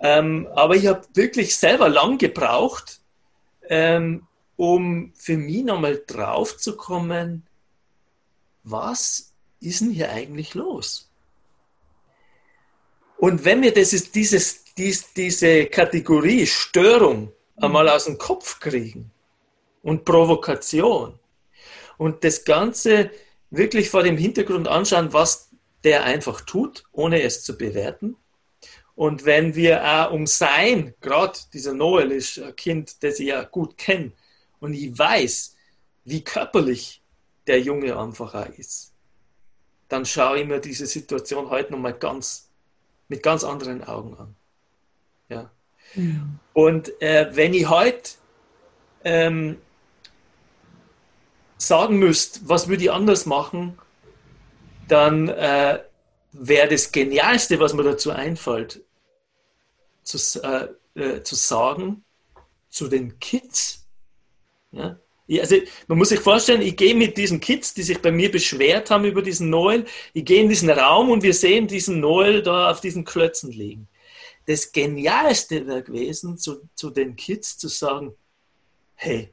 Ähm, 0.00 0.48
aber 0.54 0.76
ich 0.76 0.86
habe 0.86 1.02
wirklich 1.14 1.56
selber 1.56 1.88
lang 1.88 2.18
gebraucht, 2.18 3.00
ähm, 3.68 4.26
um 4.60 5.10
für 5.16 5.38
mich 5.38 5.64
nochmal 5.64 6.02
drauf 6.06 6.58
zu 6.58 6.76
kommen, 6.76 7.46
was 8.62 9.32
ist 9.58 9.80
denn 9.80 9.90
hier 9.90 10.10
eigentlich 10.10 10.52
los? 10.52 11.10
Und 13.16 13.46
wenn 13.46 13.62
wir 13.62 13.72
das 13.72 13.94
ist, 13.94 14.14
dieses, 14.14 14.64
dies, 14.74 15.14
diese 15.14 15.64
Kategorie 15.64 16.46
Störung 16.46 17.32
einmal 17.56 17.88
aus 17.88 18.04
dem 18.04 18.18
Kopf 18.18 18.60
kriegen 18.60 19.10
und 19.82 20.04
Provokation 20.04 21.18
und 21.96 22.22
das 22.22 22.44
Ganze 22.44 23.10
wirklich 23.48 23.88
vor 23.88 24.02
dem 24.02 24.18
Hintergrund 24.18 24.68
anschauen, 24.68 25.14
was 25.14 25.48
der 25.84 26.04
einfach 26.04 26.42
tut, 26.42 26.84
ohne 26.92 27.22
es 27.22 27.44
zu 27.44 27.56
bewerten. 27.56 28.14
Und 28.94 29.24
wenn 29.24 29.54
wir 29.54 29.82
auch 29.82 30.12
um 30.12 30.26
sein, 30.26 30.92
gerade 31.00 31.38
dieser 31.54 31.72
Noel 31.72 32.12
ist 32.12 32.38
ein 32.38 32.54
Kind, 32.56 33.02
das 33.02 33.20
ich 33.20 33.28
ja 33.28 33.44
gut 33.44 33.78
kenne, 33.78 34.12
und 34.60 34.74
ich 34.74 34.96
weiß, 34.96 35.56
wie 36.04 36.22
körperlich 36.22 37.02
der 37.46 37.60
Junge 37.60 37.98
einfach 37.98 38.34
auch 38.34 38.48
ist, 38.58 38.92
dann 39.88 40.06
schaue 40.06 40.40
ich 40.40 40.46
mir 40.46 40.60
diese 40.60 40.86
Situation 40.86 41.50
heute 41.50 41.72
nochmal 41.72 41.94
ganz, 41.94 42.48
mit 43.08 43.22
ganz 43.22 43.42
anderen 43.42 43.82
Augen 43.84 44.16
an. 44.16 44.36
Ja. 45.28 45.50
ja. 45.94 46.02
Und 46.52 47.00
äh, 47.02 47.30
wenn 47.34 47.54
ich 47.54 47.68
heute 47.68 48.10
ähm, 49.02 49.58
sagen 51.56 51.98
müsst, 51.98 52.48
was 52.48 52.68
würde 52.68 52.84
ich 52.84 52.92
anders 52.92 53.26
machen, 53.26 53.78
dann 54.88 55.28
äh, 55.28 55.80
wäre 56.32 56.68
das 56.68 56.92
Genialste, 56.92 57.58
was 57.60 57.74
mir 57.74 57.82
dazu 57.82 58.10
einfällt, 58.10 58.82
zu, 60.02 60.42
äh, 60.42 60.68
äh, 60.94 61.22
zu 61.22 61.34
sagen 61.34 62.04
zu 62.70 62.88
den 62.88 63.18
Kids, 63.18 63.79
ja? 64.72 64.98
Also 65.38 65.56
man 65.86 65.98
muss 65.98 66.08
sich 66.08 66.18
vorstellen, 66.18 66.60
ich 66.60 66.76
gehe 66.76 66.94
mit 66.94 67.16
diesen 67.16 67.38
Kids, 67.38 67.72
die 67.72 67.84
sich 67.84 68.02
bei 68.02 68.10
mir 68.10 68.32
beschwert 68.32 68.90
haben 68.90 69.04
über 69.04 69.22
diesen 69.22 69.48
Noel, 69.48 69.86
ich 70.12 70.24
gehe 70.24 70.42
in 70.42 70.48
diesen 70.48 70.70
Raum 70.70 71.10
und 71.10 71.22
wir 71.22 71.34
sehen 71.34 71.68
diesen 71.68 72.00
Noel 72.00 72.42
da 72.42 72.70
auf 72.70 72.80
diesen 72.80 73.04
Klötzen 73.04 73.52
liegen. 73.52 73.88
Das 74.46 74.72
Genialste 74.72 75.68
wäre 75.68 75.84
gewesen, 75.84 76.36
zu, 76.36 76.68
zu 76.74 76.90
den 76.90 77.14
Kids 77.14 77.58
zu 77.58 77.68
sagen, 77.68 78.12
hey, 78.94 79.32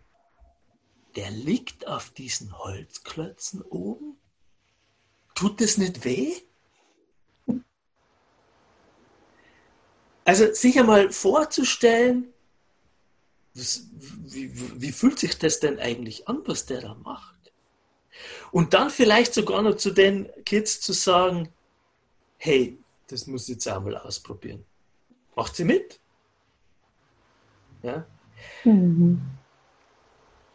der 1.15 1.32
liegt 1.32 1.88
auf 1.88 2.12
diesen 2.12 2.56
Holzklötzen 2.60 3.63
oben? 3.63 4.17
Tut 5.34 5.62
das 5.62 5.80
nicht 5.80 6.06
weh? 6.06 6.34
Also 10.23 10.54
sich 10.54 10.78
einmal 10.78 11.12
vorzustellen, 11.12 12.34
wie, 13.57 14.51
wie 14.81 14.91
fühlt 14.91 15.19
sich 15.19 15.37
das 15.37 15.59
denn 15.59 15.79
eigentlich 15.79 16.27
an, 16.27 16.41
was 16.45 16.65
der 16.65 16.81
da 16.81 16.93
macht? 16.95 17.35
Und 18.51 18.73
dann 18.73 18.89
vielleicht 18.89 19.33
sogar 19.33 19.61
noch 19.61 19.75
zu 19.75 19.91
den 19.91 20.29
Kids 20.45 20.79
zu 20.79 20.93
sagen, 20.93 21.49
hey, 22.37 22.77
das 23.07 23.27
muss 23.27 23.43
ich 23.43 23.55
jetzt 23.55 23.67
einmal 23.67 23.97
ausprobieren. 23.97 24.65
Macht 25.35 25.55
sie 25.55 25.63
mit? 25.63 25.99
Ja? 27.83 28.05
Mhm. 28.63 29.21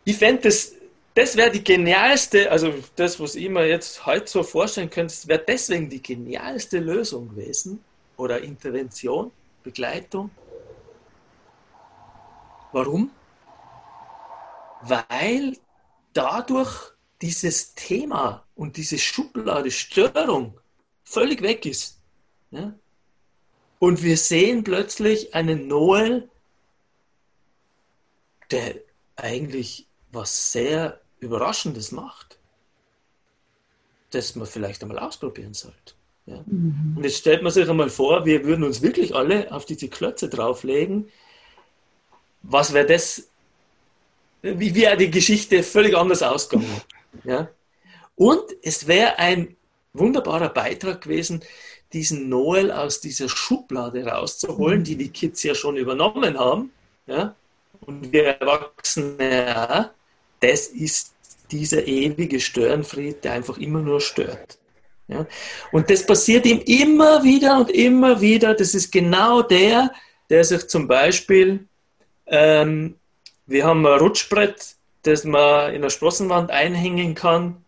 Ich 0.05 0.17
fände 0.17 0.43
das, 0.43 0.73
das 1.15 1.37
wäre 1.37 1.51
die 1.51 1.63
genialste, 1.63 2.51
also 2.51 2.75
das, 2.97 3.21
was 3.21 3.35
ich 3.35 3.49
mir 3.49 3.67
jetzt 3.67 4.05
heute 4.07 4.29
so 4.29 4.43
vorstellen 4.43 4.91
könnte, 4.91 5.15
wäre 5.29 5.45
deswegen 5.47 5.89
die 5.89 6.03
genialste 6.03 6.79
Lösung 6.79 7.29
gewesen 7.29 7.83
oder 8.17 8.41
Intervention, 8.41 9.31
Begleitung, 9.63 10.31
Warum? 12.73 13.11
Weil 14.83 15.57
dadurch 16.13 16.93
dieses 17.21 17.75
Thema 17.75 18.45
und 18.55 18.77
diese 18.77 18.99
Schublade 18.99 19.71
Störung 19.71 20.59
völlig 21.05 21.43
weg 21.43 21.65
ist. 21.67 22.01
Ja? 22.51 22.75
Und 23.79 24.03
wir 24.03 24.17
sehen 24.17 24.65
plötzlich 24.65 25.35
einen 25.35 25.69
Noel, 25.69 26.29
der 28.51 28.75
eigentlich 29.17 29.87
was 30.11 30.53
sehr 30.53 31.01
Überraschendes 31.21 31.93
macht, 31.93 32.39
das 34.11 34.35
man 34.35 34.47
vielleicht 34.47 34.83
einmal 34.83 34.99
ausprobieren 34.99 35.55
sollte. 35.55 35.95
Ja? 36.27 36.43
Mhm. 36.47 36.95
Und 36.97 37.05
jetzt 37.05 37.19
stellt 37.19 37.43
man 37.43 37.53
sich 37.53 37.69
einmal 37.69 37.91
vor, 37.91 38.27
wir 38.27 38.45
würden 38.45 38.65
uns 38.65 38.83
wirklich 38.83 39.15
alle 39.15 39.51
auf 39.53 39.65
diese 39.65 39.89
Klötze 39.89 40.29
drauflegen, 40.29 41.09
was 42.43 42.73
wäre 42.73 42.87
das, 42.87 43.29
wie 44.43 44.75
wäre 44.75 44.97
die 44.97 45.11
Geschichte 45.11 45.63
völlig 45.63 45.97
anders 45.97 46.23
ausgegangen. 46.23 46.81
Ja? 47.25 47.49
Und 48.17 48.43
es 48.63 48.87
wäre 48.87 49.19
ein 49.19 49.57
wunderbarer 49.93 50.49
Beitrag 50.49 51.03
gewesen, 51.03 51.43
diesen 51.93 52.29
Noel 52.29 52.73
aus 52.73 53.01
dieser 53.01 53.29
Schublade 53.29 54.05
rauszuholen, 54.07 54.83
die 54.83 54.97
die 54.97 55.11
Kids 55.11 55.43
ja 55.43 55.55
schon 55.55 55.77
übernommen 55.77 56.39
haben. 56.39 56.73
Ja? 57.07 57.35
Und 57.83 58.13
wir 58.13 58.25
Erwachsene, 58.25 59.91
das 60.41 60.69
ist 60.69 61.13
dieser 61.51 61.87
ewige 61.87 62.41
Störenfried, 62.41 63.23
der 63.25 63.33
einfach 63.33 63.59
immer 63.59 63.81
nur 63.81 64.01
stört. 64.01 64.59
Ja? 65.09 65.27
Und 65.71 65.91
das 65.91 66.07
passiert 66.07 66.47
ihm 66.47 66.61
immer 66.61 67.23
wieder 67.23 67.59
und 67.59 67.71
immer 67.71 68.21
wieder. 68.21 68.55
Das 68.55 68.75
ist 68.75 68.91
genau 68.91 69.43
der, 69.43 69.93
der 70.31 70.45
sich 70.45 70.67
zum 70.69 70.89
Beispiel 70.89 71.67
ähm, 72.33 72.97
wir 73.47 73.67
haben 73.67 73.87
ein 73.87 73.99
Rutschbrett, 74.01 74.77
das 75.03 75.25
man 75.25 75.75
in 75.75 75.83
der 75.83 75.91
Sprossenwand 75.91 76.51
einhängen 76.51 77.15
kann. 77.15 77.63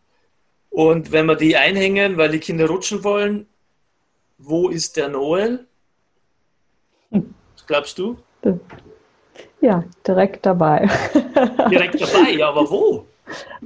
Und 0.70 1.12
wenn 1.12 1.26
wir 1.26 1.36
die 1.36 1.56
einhängen, 1.56 2.16
weil 2.16 2.30
die 2.30 2.40
Kinder 2.40 2.66
rutschen 2.66 3.04
wollen, 3.04 3.46
wo 4.38 4.70
ist 4.70 4.96
der 4.96 5.08
Noel? 5.08 5.66
Was 7.10 7.66
glaubst 7.66 7.98
du? 7.98 8.18
Ja, 9.60 9.84
direkt 10.06 10.44
dabei. 10.44 10.88
Direkt 11.70 12.00
dabei, 12.00 12.32
ja, 12.32 12.48
aber 12.48 12.68
wo? 12.68 13.06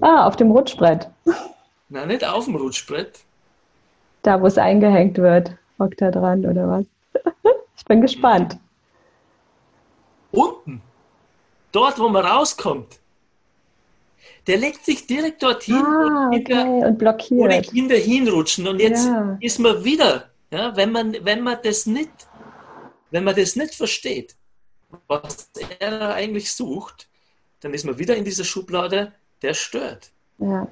Ah, 0.01 0.27
auf 0.27 0.37
dem 0.37 0.53
Rutschbrett. 0.53 1.09
Nein, 1.89 2.09
nicht 2.09 2.25
auf 2.25 2.45
dem 2.45 2.55
Rutschbrett. 2.55 3.21
Da, 4.23 4.41
wo 4.41 4.47
es 4.47 4.59
eingehängt 4.59 5.19
wird. 5.19 5.57
Hockt 5.79 6.01
da 6.01 6.11
dran 6.11 6.45
oder 6.47 6.69
was? 6.69 6.87
ich 7.77 7.85
bin 7.85 8.01
gespannt. 8.01 8.59
Unten. 10.31 10.83
Dort, 11.79 12.01
wo 12.01 12.09
man 12.09 12.27
rauskommt. 12.27 12.99
Der 14.49 14.57
legt 14.57 14.85
sich 14.85 15.07
direkt 15.07 15.45
dorthin, 15.45 15.77
ah, 15.77 16.29
okay. 16.35 16.85
und 16.85 16.99
blockiert. 16.99 17.41
wo 17.41 17.47
die 17.47 17.61
Kinder 17.61 17.95
hinrutschen. 17.95 18.67
Und 18.67 18.81
jetzt 18.81 19.07
ja. 19.07 19.39
ist 19.41 19.61
man 19.61 19.85
wieder, 19.85 20.29
ja, 20.51 20.75
wenn, 20.75 20.91
man, 20.91 21.17
wenn 21.23 21.41
man 21.41 21.59
das 21.63 21.87
nicht, 21.87 22.11
wenn 23.13 23.23
man 23.23 23.37
das 23.37 23.55
nicht 23.55 23.77
versteht, 23.77 24.35
was 25.07 25.53
er 25.79 26.15
eigentlich 26.15 26.51
sucht, 26.51 27.09
dann 27.61 27.73
ist 27.75 27.85
man 27.85 27.97
wieder 27.97 28.17
in 28.17 28.25
dieser 28.25 28.43
Schublade, 28.43 29.13
der 29.43 29.55
stört. 29.55 30.11
Ja. 30.39 30.67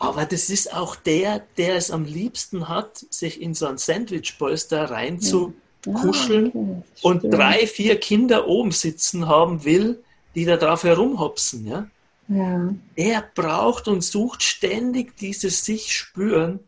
Aber 0.00 0.24
das 0.24 0.50
ist 0.50 0.74
auch 0.74 0.96
der, 0.96 1.46
der 1.56 1.76
es 1.76 1.92
am 1.92 2.04
liebsten 2.04 2.68
hat, 2.68 2.96
sich 3.10 3.40
in 3.40 3.54
so 3.54 3.66
ein 3.68 3.78
Sandwichpolster 3.78 4.90
rein 4.90 5.20
zu 5.20 5.54
ja. 5.86 5.92
kuscheln 5.92 6.48
okay. 6.48 6.82
und 7.02 7.32
drei, 7.32 7.64
vier 7.68 8.00
Kinder 8.00 8.48
oben 8.48 8.72
sitzen 8.72 9.28
haben 9.28 9.64
will, 9.64 10.02
die 10.34 10.44
da 10.44 10.56
drauf 10.56 10.84
herumhopsen. 10.84 11.66
Ja? 11.66 11.88
Ja. 12.28 12.74
Er 12.96 13.30
braucht 13.34 13.88
und 13.88 14.02
sucht 14.02 14.42
ständig 14.42 15.16
dieses 15.16 15.64
sich 15.64 15.92
spüren. 15.94 16.60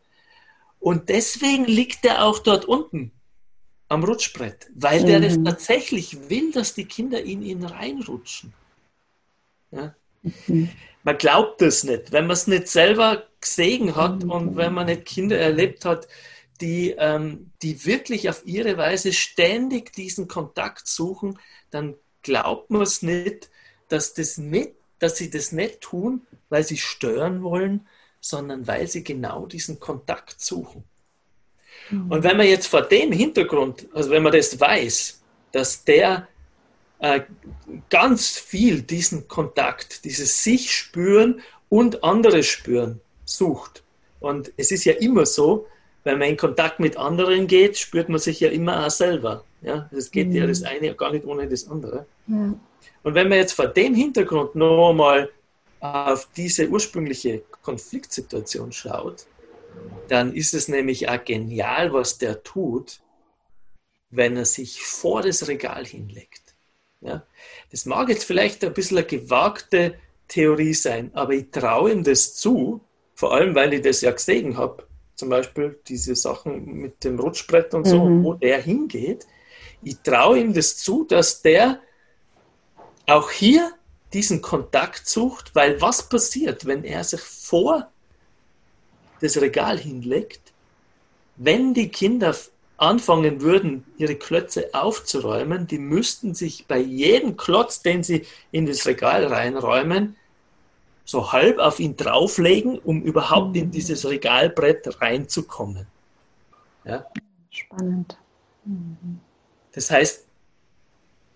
Und 0.79 1.09
deswegen 1.09 1.65
liegt 1.65 2.05
er 2.05 2.25
auch 2.25 2.39
dort 2.39 2.65
unten 2.65 3.11
am 3.87 4.03
Rutschbrett, 4.03 4.67
weil 4.75 5.01
mhm. 5.01 5.05
der 5.07 5.19
das 5.21 5.43
tatsächlich 5.43 6.29
will, 6.29 6.51
dass 6.51 6.73
die 6.73 6.85
Kinder 6.85 7.21
in 7.21 7.41
ihn 7.41 7.63
reinrutschen. 7.63 8.53
Ja? 9.71 9.95
Mhm. 10.47 10.69
Man 11.03 11.17
glaubt 11.17 11.61
es 11.61 11.83
nicht, 11.83 12.11
wenn 12.11 12.25
man 12.25 12.33
es 12.33 12.47
nicht 12.47 12.67
selber 12.67 13.27
gesehen 13.39 13.95
hat 13.95 14.23
mhm. 14.23 14.31
und 14.31 14.55
wenn 14.55 14.73
man 14.73 14.87
nicht 14.87 15.05
Kinder 15.05 15.37
erlebt 15.37 15.85
hat, 15.85 16.07
die, 16.61 16.95
ähm, 16.97 17.51
die 17.61 17.85
wirklich 17.85 18.29
auf 18.29 18.45
ihre 18.45 18.77
Weise 18.77 19.13
ständig 19.13 19.93
diesen 19.93 20.27
Kontakt 20.27 20.87
suchen, 20.87 21.37
dann 21.69 21.95
glaubt 22.21 22.71
man 22.71 22.81
es 22.81 23.01
nicht, 23.01 23.49
dass, 23.89 24.13
das 24.13 24.37
nicht, 24.37 24.71
dass 24.99 25.17
sie 25.17 25.29
das 25.29 25.51
nicht 25.51 25.81
tun, 25.81 26.21
weil 26.49 26.63
sie 26.63 26.77
stören 26.77 27.43
wollen, 27.43 27.87
sondern 28.19 28.67
weil 28.67 28.87
sie 28.87 29.03
genau 29.03 29.45
diesen 29.45 29.79
Kontakt 29.79 30.41
suchen. 30.41 30.83
Mhm. 31.89 32.11
Und 32.11 32.23
wenn 32.23 32.37
man 32.37 32.47
jetzt 32.47 32.67
vor 32.67 32.81
dem 32.81 33.11
Hintergrund, 33.11 33.87
also 33.93 34.09
wenn 34.09 34.23
man 34.23 34.33
das 34.33 34.59
weiß, 34.59 35.21
dass 35.51 35.83
der 35.83 36.27
äh, 36.99 37.21
ganz 37.89 38.37
viel 38.37 38.81
diesen 38.81 39.27
Kontakt, 39.27 40.05
dieses 40.05 40.43
sich 40.43 40.71
spüren 40.71 41.41
und 41.69 42.03
andere 42.03 42.43
spüren 42.43 43.01
sucht. 43.25 43.83
Und 44.19 44.51
es 44.57 44.71
ist 44.71 44.85
ja 44.85 44.93
immer 44.93 45.25
so, 45.25 45.67
wenn 46.03 46.19
man 46.19 46.29
in 46.29 46.37
Kontakt 46.37 46.79
mit 46.79 46.97
anderen 46.97 47.47
geht, 47.47 47.77
spürt 47.77 48.09
man 48.09 48.19
sich 48.19 48.39
ja 48.39 48.49
immer 48.49 48.85
auch 48.85 48.91
selber. 48.91 49.43
Ja, 49.65 49.89
es 49.91 50.11
geht 50.11 50.27
mhm. 50.27 50.35
ja 50.35 50.47
das 50.47 50.63
eine 50.63 50.93
gar 50.95 51.11
nicht 51.11 51.25
ohne 51.25 51.47
das 51.47 51.67
andere. 51.67 52.05
Ja. 52.27 52.53
Und 53.03 53.13
wenn 53.15 53.29
man 53.29 53.39
jetzt 53.39 53.53
vor 53.53 53.67
dem 53.67 53.95
Hintergrund 53.95 54.55
noch 54.55 54.89
einmal 54.89 55.29
auf 55.79 56.27
diese 56.35 56.69
ursprüngliche 56.69 57.43
Konfliktsituation 57.63 58.71
schaut, 58.71 59.25
dann 60.07 60.33
ist 60.33 60.53
es 60.53 60.67
nämlich 60.67 61.09
auch 61.09 61.23
genial, 61.23 61.93
was 61.93 62.17
der 62.17 62.43
tut, 62.43 62.99
wenn 64.09 64.37
er 64.37 64.45
sich 64.45 64.81
vor 64.83 65.21
das 65.21 65.47
Regal 65.47 65.85
hinlegt. 65.85 66.55
Ja? 67.01 67.23
Das 67.71 67.85
mag 67.85 68.09
jetzt 68.09 68.23
vielleicht 68.23 68.63
ein 68.63 68.73
bisschen 68.73 68.97
eine 68.97 69.07
gewagte 69.07 69.95
Theorie 70.27 70.73
sein, 70.73 71.11
aber 71.13 71.33
ich 71.33 71.51
traue 71.51 71.91
ihm 71.91 72.03
das 72.03 72.35
zu, 72.35 72.81
vor 73.13 73.33
allem 73.33 73.55
weil 73.55 73.73
ich 73.73 73.81
das 73.81 74.01
ja 74.01 74.11
gesehen 74.11 74.57
habe, 74.57 74.83
zum 75.15 75.29
Beispiel 75.29 75.79
diese 75.87 76.15
Sachen 76.15 76.65
mit 76.65 77.03
dem 77.03 77.19
Rutschbrett 77.19 77.73
und 77.73 77.85
so, 77.85 78.05
mhm. 78.05 78.23
wo 78.23 78.33
der 78.33 78.61
hingeht. 78.61 79.25
Ich 79.83 79.99
traue 79.99 80.39
ihm 80.39 80.53
das 80.53 80.77
zu, 80.77 81.05
dass 81.05 81.41
der 81.41 81.79
auch 83.07 83.29
hier 83.31 83.71
diesen 84.13 84.41
Kontakt 84.41 85.07
sucht, 85.07 85.53
weil 85.55 85.81
was 85.81 86.07
passiert, 86.09 86.65
wenn 86.65 86.83
er 86.83 87.03
sich 87.03 87.21
vor 87.21 87.89
das 89.21 89.39
Regal 89.39 89.77
hinlegt, 89.77 90.53
wenn 91.35 91.73
die 91.73 91.89
Kinder 91.89 92.35
anfangen 92.77 93.41
würden, 93.41 93.85
ihre 93.97 94.15
Klötze 94.15 94.69
aufzuräumen, 94.73 95.67
die 95.67 95.79
müssten 95.79 96.33
sich 96.33 96.65
bei 96.67 96.79
jedem 96.79 97.37
Klotz, 97.37 97.81
den 97.81 98.03
sie 98.03 98.25
in 98.51 98.65
das 98.65 98.85
Regal 98.85 99.25
reinräumen, 99.25 100.15
so 101.05 101.31
halb 101.31 101.59
auf 101.59 101.79
ihn 101.79 101.95
drauflegen, 101.95 102.79
um 102.79 103.01
überhaupt 103.01 103.55
in 103.55 103.71
dieses 103.71 104.05
Regalbrett 104.07 105.01
reinzukommen. 105.01 105.87
Ja? 106.83 107.05
Spannend. 107.49 108.17
Mhm. 108.65 109.19
Das 109.75 109.91
heißt, 109.91 110.25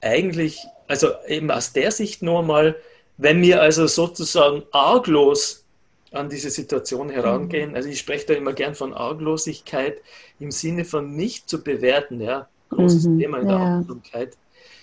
eigentlich, 0.02 0.65
also 0.88 1.10
eben 1.28 1.52
aus 1.52 1.73
der 1.73 1.91
Sicht 1.91 2.21
nur 2.21 2.41
mal, 2.41 2.75
wenn 3.17 3.41
wir 3.41 3.62
also 3.62 3.86
sozusagen 3.86 4.63
arglos 4.71 5.65
an 6.12 6.30
diese 6.30 6.49
Situation 6.49 7.10
herangehen. 7.10 7.71
Mhm. 7.71 7.75
Also 7.75 7.89
ich 7.89 7.99
spreche 7.99 8.28
da 8.28 8.34
immer 8.34 8.54
gern 8.54 8.75
von 8.75 8.93
Arglosigkeit 8.93 10.02
im 10.39 10.52
Sinne 10.52 10.86
von 10.86 11.15
nicht 11.15 11.49
zu 11.49 11.63
bewerten, 11.63 12.21
ja, 12.21 12.47
großes 12.69 13.06
mhm, 13.06 13.19
Thema 13.19 13.39
in 13.39 13.47
der 13.47 13.58
ja. 13.58 13.80
Achtsamkeit. 13.80 14.38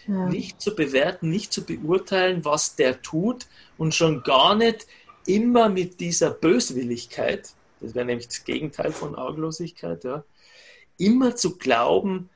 Ja. 0.07 0.29
Nicht 0.29 0.61
zu 0.61 0.77
bewerten, 0.77 1.31
nicht 1.31 1.53
zu 1.53 1.65
beurteilen, 1.65 2.45
was 2.45 2.77
der 2.77 3.03
tut 3.03 3.47
und 3.77 3.95
schon 3.95 4.23
gar 4.23 4.55
nicht 4.55 4.87
immer 5.27 5.69
mit 5.69 5.99
dieser 5.99 6.31
Böswilligkeit, 6.31 7.51
das 7.81 7.95
wäre 7.95 8.07
nämlich 8.07 8.29
das 8.29 8.45
Gegenteil 8.45 8.93
von 8.93 9.17
Arglosigkeit, 9.17 10.05
ja, 10.05 10.23
immer 10.99 11.35
zu 11.35 11.59
glauben, 11.59 12.31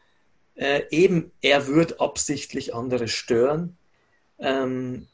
äh, 0.60 0.82
eben 0.90 1.32
er 1.40 1.66
wird 1.68 2.00
absichtlich 2.00 2.74
andere 2.74 3.08
stören, 3.08 3.78
ähm, 4.38 5.08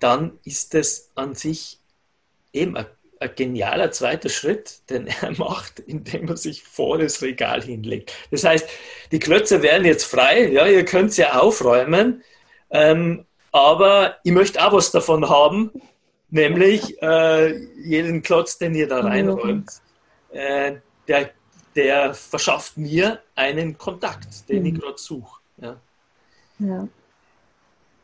dann 0.00 0.38
ist 0.44 0.74
es 0.74 1.10
an 1.14 1.34
sich 1.34 1.78
eben 2.54 2.78
ein, 2.78 2.86
ein, 3.20 3.30
genialer 3.36 3.92
zweiter 3.92 4.30
Schritt, 4.30 4.80
den 4.88 5.06
er 5.06 5.32
macht, 5.36 5.80
indem 5.80 6.28
er 6.28 6.38
sich 6.38 6.62
vor 6.62 6.96
das 6.96 7.20
Regal 7.20 7.62
hinlegt. 7.62 8.14
Das 8.30 8.44
heißt, 8.44 8.66
die 9.12 9.18
Klötze 9.18 9.60
werden 9.60 9.84
jetzt 9.84 10.04
frei, 10.04 10.48
ja, 10.48 10.66
ihr 10.66 10.86
könnt 10.86 11.12
sie 11.12 11.26
aufräumen, 11.26 12.24
ähm, 12.70 13.26
aber 13.52 14.16
ich 14.24 14.32
möchte 14.32 14.64
auch 14.66 14.72
was 14.72 14.92
davon 14.92 15.28
haben, 15.28 15.70
nämlich 16.30 17.00
äh, 17.02 17.54
jeden 17.76 18.22
Klotz, 18.22 18.56
den 18.56 18.74
ihr 18.74 18.88
da 18.88 19.00
reinräumt, 19.00 19.70
äh, 20.32 20.76
der, 21.06 21.30
der 21.74 22.14
verschafft 22.14 22.76
mir 22.76 23.20
einen 23.34 23.76
Kontakt, 23.76 24.48
den 24.48 24.60
mhm. 24.60 24.66
ich 24.66 24.80
gerade 24.80 24.98
suche. 24.98 25.40
Ja. 25.58 25.76
ja. 26.58 26.88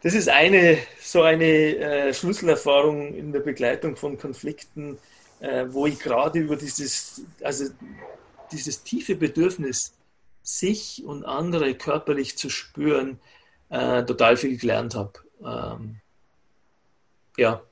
Das 0.03 0.15
ist 0.15 0.29
eine 0.29 0.79
so 1.01 1.23
eine 1.23 1.45
äh, 1.45 2.15
Schlüsselerfahrung 2.15 3.15
in 3.15 3.33
der 3.33 3.41
Begleitung 3.41 3.97
von 3.97 4.19
Konflikten, 4.19 4.99
äh, 5.41 5.67
wo 5.69 5.87
ich 5.87 5.99
gerade 5.99 6.39
über 6.39 6.57
dieses, 6.57 7.23
also 7.43 7.67
dieses 8.51 8.83
tiefe 8.83 9.15
Bedürfnis, 9.15 9.93
sich 10.43 11.05
und 11.05 11.25
andere 11.25 11.75
körperlich 11.75 12.39
zu 12.39 12.49
spüren, 12.49 13.21
äh, 13.69 14.03
total 14.05 14.37
viel 14.37 14.57
gelernt 14.57 14.95
habe. 14.95 15.13
Ähm, 15.45 15.97
ja. 17.37 17.63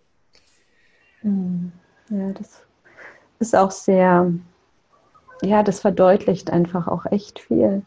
Hm. 1.22 1.72
Ja, 2.10 2.32
das 2.32 2.62
ist 3.38 3.54
auch 3.54 3.70
sehr, 3.70 4.32
ja, 5.42 5.62
das 5.62 5.80
verdeutlicht 5.80 6.50
einfach 6.50 6.88
auch 6.88 7.06
echt 7.06 7.38
viel. 7.38 7.82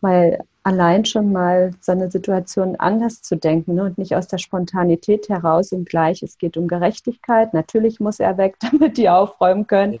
Weil 0.00 0.40
allein 0.62 1.04
schon 1.04 1.32
mal 1.32 1.72
so 1.80 1.92
eine 1.92 2.10
Situation 2.10 2.76
anders 2.76 3.22
zu 3.22 3.36
denken 3.36 3.74
ne? 3.74 3.84
und 3.84 3.98
nicht 3.98 4.16
aus 4.16 4.26
der 4.26 4.38
Spontanität 4.38 5.28
heraus 5.28 5.72
und 5.72 5.88
gleich, 5.88 6.22
es 6.22 6.38
geht 6.38 6.56
um 6.56 6.66
Gerechtigkeit. 6.66 7.54
Natürlich 7.54 8.00
muss 8.00 8.18
er 8.18 8.38
weg, 8.38 8.56
damit 8.60 8.96
die 8.96 9.08
aufräumen 9.08 9.66
können. 9.66 9.98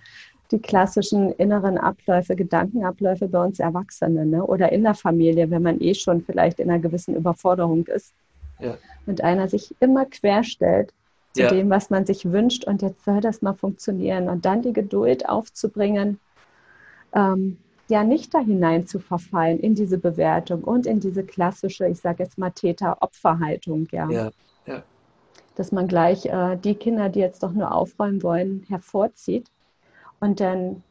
Die 0.50 0.60
klassischen 0.60 1.32
inneren 1.32 1.76
Abläufe, 1.76 2.36
Gedankenabläufe 2.36 3.28
bei 3.28 3.44
uns 3.44 3.58
Erwachsenen 3.58 4.30
ne? 4.30 4.44
oder 4.44 4.72
in 4.72 4.82
der 4.82 4.94
Familie, 4.94 5.50
wenn 5.50 5.62
man 5.62 5.80
eh 5.80 5.94
schon 5.94 6.22
vielleicht 6.22 6.60
in 6.60 6.70
einer 6.70 6.78
gewissen 6.78 7.16
Überforderung 7.16 7.86
ist. 7.86 8.12
Ja. 8.58 8.76
Und 9.06 9.22
einer 9.22 9.48
sich 9.48 9.74
immer 9.80 10.06
querstellt 10.06 10.92
zu 11.34 11.42
ja. 11.42 11.50
dem, 11.50 11.68
was 11.68 11.90
man 11.90 12.06
sich 12.06 12.32
wünscht 12.32 12.64
und 12.64 12.80
jetzt 12.80 13.04
soll 13.04 13.20
das 13.20 13.42
mal 13.42 13.54
funktionieren 13.54 14.28
und 14.28 14.46
dann 14.46 14.62
die 14.62 14.72
Geduld 14.72 15.28
aufzubringen, 15.28 16.18
ähm, 17.16 17.56
ja 17.88 18.04
nicht 18.04 18.34
da 18.34 18.40
hinein 18.40 18.86
zu 18.86 19.00
verfallen 19.00 19.58
in 19.58 19.74
diese 19.74 19.98
Bewertung 19.98 20.62
und 20.62 20.86
in 20.86 21.00
diese 21.00 21.24
klassische, 21.24 21.88
ich 21.88 22.00
sage 22.00 22.22
jetzt 22.22 22.38
mal 22.38 22.50
Täter-Opfer-Haltung, 22.50 23.88
ja. 23.90 24.10
ja, 24.10 24.30
ja. 24.66 24.82
Dass 25.56 25.72
man 25.72 25.88
gleich 25.88 26.26
äh, 26.26 26.56
die 26.56 26.74
Kinder, 26.74 27.08
die 27.08 27.20
jetzt 27.20 27.42
doch 27.42 27.52
nur 27.52 27.72
aufräumen 27.72 28.22
wollen, 28.22 28.64
hervorzieht 28.68 29.50
und 30.20 30.40
dann 30.40 30.82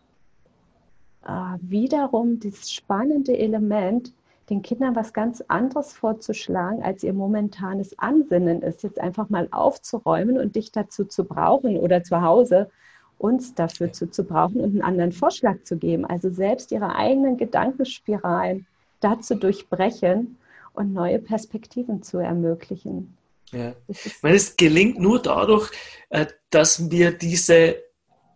äh, 1.25 1.57
wiederum 1.61 2.39
dieses 2.39 2.71
spannende 2.71 3.37
Element, 3.37 4.13
den 4.49 4.61
Kindern 4.61 4.95
was 4.95 5.11
ganz 5.11 5.41
anderes 5.47 5.93
vorzuschlagen, 5.93 6.83
als 6.83 7.03
ihr 7.03 7.13
momentanes 7.13 7.97
Ansinnen 7.97 8.61
ist, 8.61 8.83
jetzt 8.83 8.99
einfach 8.99 9.29
mal 9.29 9.47
aufzuräumen 9.51 10.37
und 10.37 10.55
dich 10.55 10.71
dazu 10.71 11.05
zu 11.05 11.23
brauchen 11.23 11.77
oder 11.77 12.03
zu 12.03 12.21
Hause 12.21 12.69
uns 13.17 13.55
dafür 13.55 13.91
zu, 13.93 14.09
zu 14.09 14.23
brauchen 14.23 14.61
und 14.61 14.71
einen 14.71 14.81
anderen 14.81 15.11
Vorschlag 15.11 15.63
zu 15.63 15.77
geben. 15.77 16.05
Also 16.05 16.29
selbst 16.29 16.71
ihre 16.71 16.95
eigenen 16.95 17.37
Gedankenspiralen 17.37 18.65
dazu 18.99 19.35
durchbrechen 19.35 20.37
und 20.73 20.93
neue 20.93 21.19
Perspektiven 21.19 22.03
zu 22.03 22.17
ermöglichen. 22.17 23.15
Ja. 23.51 23.73
Ich 23.87 24.21
meine, 24.21 24.35
es 24.35 24.55
gelingt 24.57 24.99
nur 24.99 25.21
dadurch, 25.21 25.71
äh, 26.09 26.25
dass 26.49 26.91
wir 26.91 27.11
diese 27.11 27.77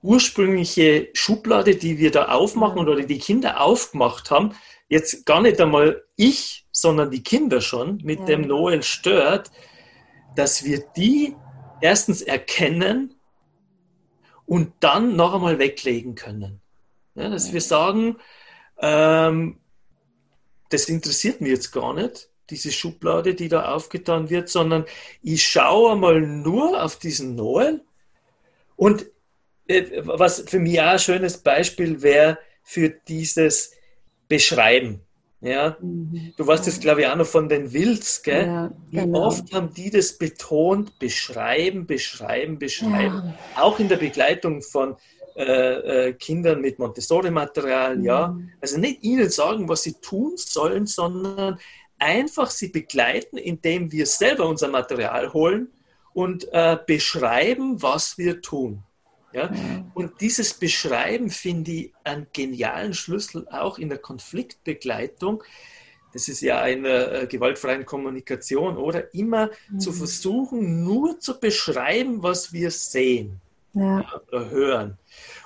ursprüngliche 0.02 1.10
Schublade, 1.14 1.76
die 1.76 1.98
wir 1.98 2.12
da 2.12 2.30
aufmachen 2.30 2.80
oder 2.80 3.02
die 3.02 3.18
Kinder 3.18 3.62
aufgemacht 3.62 4.32
haben, 4.32 4.54
jetzt 4.88 5.26
gar 5.26 5.42
nicht 5.42 5.60
einmal 5.60 6.04
ich, 6.16 6.66
sondern 6.72 7.12
die 7.12 7.24
Kinder 7.24 7.60
schon 7.60 8.00
mit 8.04 8.20
ja. 8.20 8.26
dem 8.26 8.42
Noel 8.42 8.82
stört, 8.84 9.52
dass 10.36 10.64
wir 10.64 10.84
die 10.96 11.36
erstens 11.82 12.22
erkennen 12.22 13.19
und 14.50 14.74
dann 14.80 15.16
noch 15.16 15.36
einmal 15.36 15.60
weglegen 15.60 16.16
können. 16.16 16.60
Ja, 17.14 17.30
dass 17.30 17.54
wir 17.54 17.62
sagen, 17.62 18.18
ähm, 18.80 19.60
das 20.70 20.90
interessiert 20.90 21.40
mich 21.40 21.52
jetzt 21.52 21.72
gar 21.72 21.94
nicht, 21.94 22.30
diese 22.50 22.72
Schublade, 22.72 23.36
die 23.36 23.48
da 23.48 23.72
aufgetan 23.72 24.32
wird, 24.32 24.50
sondern 24.50 24.86
ich 25.22 25.48
schaue 25.48 25.92
einmal 25.92 26.22
nur 26.22 26.84
auf 26.84 26.98
diesen 26.98 27.36
Noel 27.36 27.82
und 28.76 29.06
äh, 29.68 30.02
was 30.04 30.46
für 30.48 30.58
mich 30.58 30.82
auch 30.82 30.94
ein 30.94 31.00
schönes 31.00 31.38
Beispiel 31.38 32.02
wäre 32.02 32.40
für 32.64 32.90
dieses 32.90 33.74
Beschreiben. 34.28 35.02
Ja, 35.42 35.78
mhm. 35.80 36.34
du 36.36 36.48
weißt 36.48 36.68
das, 36.68 36.80
glaube 36.80 37.02
ich, 37.02 37.08
auch 37.08 37.16
noch 37.16 37.26
von 37.26 37.48
den 37.48 37.72
Wilds, 37.72 38.22
gell? 38.24 38.46
Ja, 38.46 38.72
genau. 38.92 39.20
Wie 39.20 39.26
oft 39.26 39.54
haben 39.54 39.74
die 39.74 39.90
das 39.90 40.18
betont? 40.18 41.00
Beschreiben, 41.00 41.86
beschreiben, 41.86 42.60
beschreiben. 42.60 43.24
Ja. 43.56 43.64
Auch 43.64 43.80
in 43.80 43.88
der 43.88 43.96
Begleitung 43.96 44.62
von 44.62 44.98
äh, 45.38 46.08
äh, 46.10 46.14
Kindern 46.14 46.60
mit 46.60 46.80
Montessori-Material, 46.80 47.98
mhm. 47.98 48.04
ja. 48.04 48.38
Also 48.60 48.78
nicht 48.78 49.02
ihnen 49.04 49.30
sagen, 49.30 49.70
was 49.70 49.84
sie 49.84 49.94
tun 49.94 50.34
sollen, 50.36 50.86
sondern 50.86 51.58
einfach 51.98 52.50
sie 52.50 52.68
begleiten, 52.68 53.38
indem 53.38 53.92
wir 53.94 54.06
selber 54.06 54.48
unser 54.48 54.68
Material 54.68 55.32
holen 55.32 55.70
und 56.14 56.48
äh, 56.52 56.78
beschreiben, 56.86 57.82
was 57.82 58.18
wir 58.18 58.42
tun. 58.42 58.84
Ja? 59.34 59.52
Und 59.94 60.22
dieses 60.22 60.54
Beschreiben 60.54 61.30
finde 61.30 61.72
ich 61.72 61.94
einen 62.04 62.28
genialen 62.34 62.94
Schlüssel 62.94 63.48
auch 63.50 63.78
in 63.78 63.90
der 63.90 64.00
Konfliktbegleitung. 64.00 65.44
Das 66.14 66.28
ist 66.28 66.42
ja 66.42 66.62
eine 66.62 67.12
äh, 67.12 67.28
gewaltfreien 67.28 67.86
Kommunikation, 67.86 68.78
oder? 68.78 69.14
Immer 69.14 69.52
mhm. 69.70 69.80
zu 69.80 69.94
versuchen, 69.94 70.84
nur 70.84 71.20
zu 71.20 71.40
beschreiben, 71.40 72.24
was 72.24 72.52
wir 72.52 72.72
sehen 72.72 73.40
ja. 73.74 74.06
oder 74.28 74.50
hören. 74.50 74.98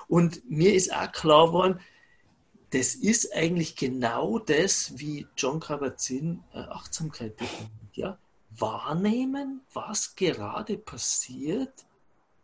Und 0.07 0.49
mir 0.49 0.73
ist 0.73 0.93
auch 0.93 1.11
klar 1.11 1.47
geworden, 1.47 1.79
das 2.69 2.95
ist 2.95 3.35
eigentlich 3.35 3.75
genau 3.75 4.39
das, 4.39 4.93
wie 4.95 5.27
John 5.37 5.59
Kabat-Zinn 5.59 6.43
äh, 6.53 6.59
Achtsamkeit 6.59 7.39
definiert. 7.39 7.69
Ja? 7.93 8.17
Wahrnehmen, 8.57 9.61
was 9.73 10.15
gerade 10.15 10.77
passiert 10.77 11.85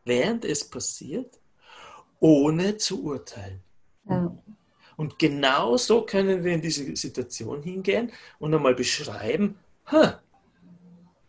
während 0.06 0.46
es 0.46 0.70
passiert, 0.70 1.40
ohne 2.20 2.78
zu 2.78 3.04
urteilen. 3.04 3.62
Ja. 4.10 4.36
Und 4.98 5.18
genau 5.18 5.78
so 5.78 6.02
können 6.02 6.44
wir 6.44 6.54
in 6.54 6.62
diese 6.62 6.96
Situation 6.96 7.64
hingehen 7.64 8.12
und 8.40 8.54
einmal 8.54 8.76
beschreiben, 8.76 9.58
ha, 9.86 10.22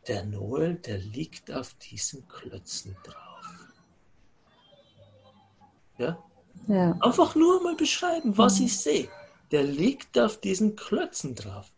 der 0.09 0.25
Noel, 0.25 0.75
der 0.75 0.99
liegt 0.99 1.53
auf 1.53 1.75
diesen 1.75 2.27
Klötzen 2.27 2.97
drauf. 3.05 3.31
Ja? 5.99 6.19
ja. 6.67 6.97
Einfach 7.01 7.37
nur 7.37 7.63
mal 7.63 7.77
beschreiben, 7.77 8.37
was 8.37 8.59
mhm. 8.59 8.67
ich 8.67 8.79
sehe. 8.79 9.09
Der 9.53 9.63
liegt 9.63 10.19
auf 10.19 10.41
diesen 10.41 10.75
Klötzen 10.75 11.35
drauf. 11.35 11.71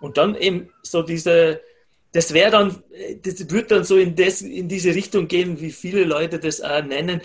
Und 0.00 0.18
dann 0.18 0.34
eben 0.34 0.70
so 0.82 1.02
diese, 1.02 1.62
das 2.12 2.34
wäre 2.34 2.50
dann, 2.50 2.82
das 3.22 3.50
wird 3.50 3.70
dann 3.70 3.84
so 3.84 3.96
in, 3.96 4.14
das, 4.14 4.42
in 4.42 4.68
diese 4.68 4.94
Richtung 4.94 5.28
gehen, 5.28 5.60
wie 5.60 5.72
viele 5.72 6.04
Leute 6.04 6.38
das 6.38 6.60
auch 6.60 6.84
nennen, 6.84 7.22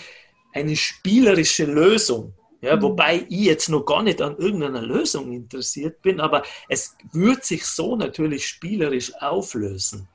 eine 0.53 0.75
spielerische 0.75 1.65
Lösung. 1.65 2.33
Ja, 2.61 2.75
mhm. 2.75 2.81
Wobei 2.81 3.25
ich 3.29 3.45
jetzt 3.45 3.69
noch 3.69 3.85
gar 3.85 4.01
nicht 4.01 4.21
an 4.21 4.37
irgendeiner 4.37 4.81
Lösung 4.81 5.31
interessiert 5.31 6.01
bin, 6.01 6.19
aber 6.19 6.43
es 6.69 6.95
wird 7.11 7.43
sich 7.43 7.65
so 7.65 7.95
natürlich 7.95 8.47
spielerisch 8.47 9.13
auflösen, 9.21 10.07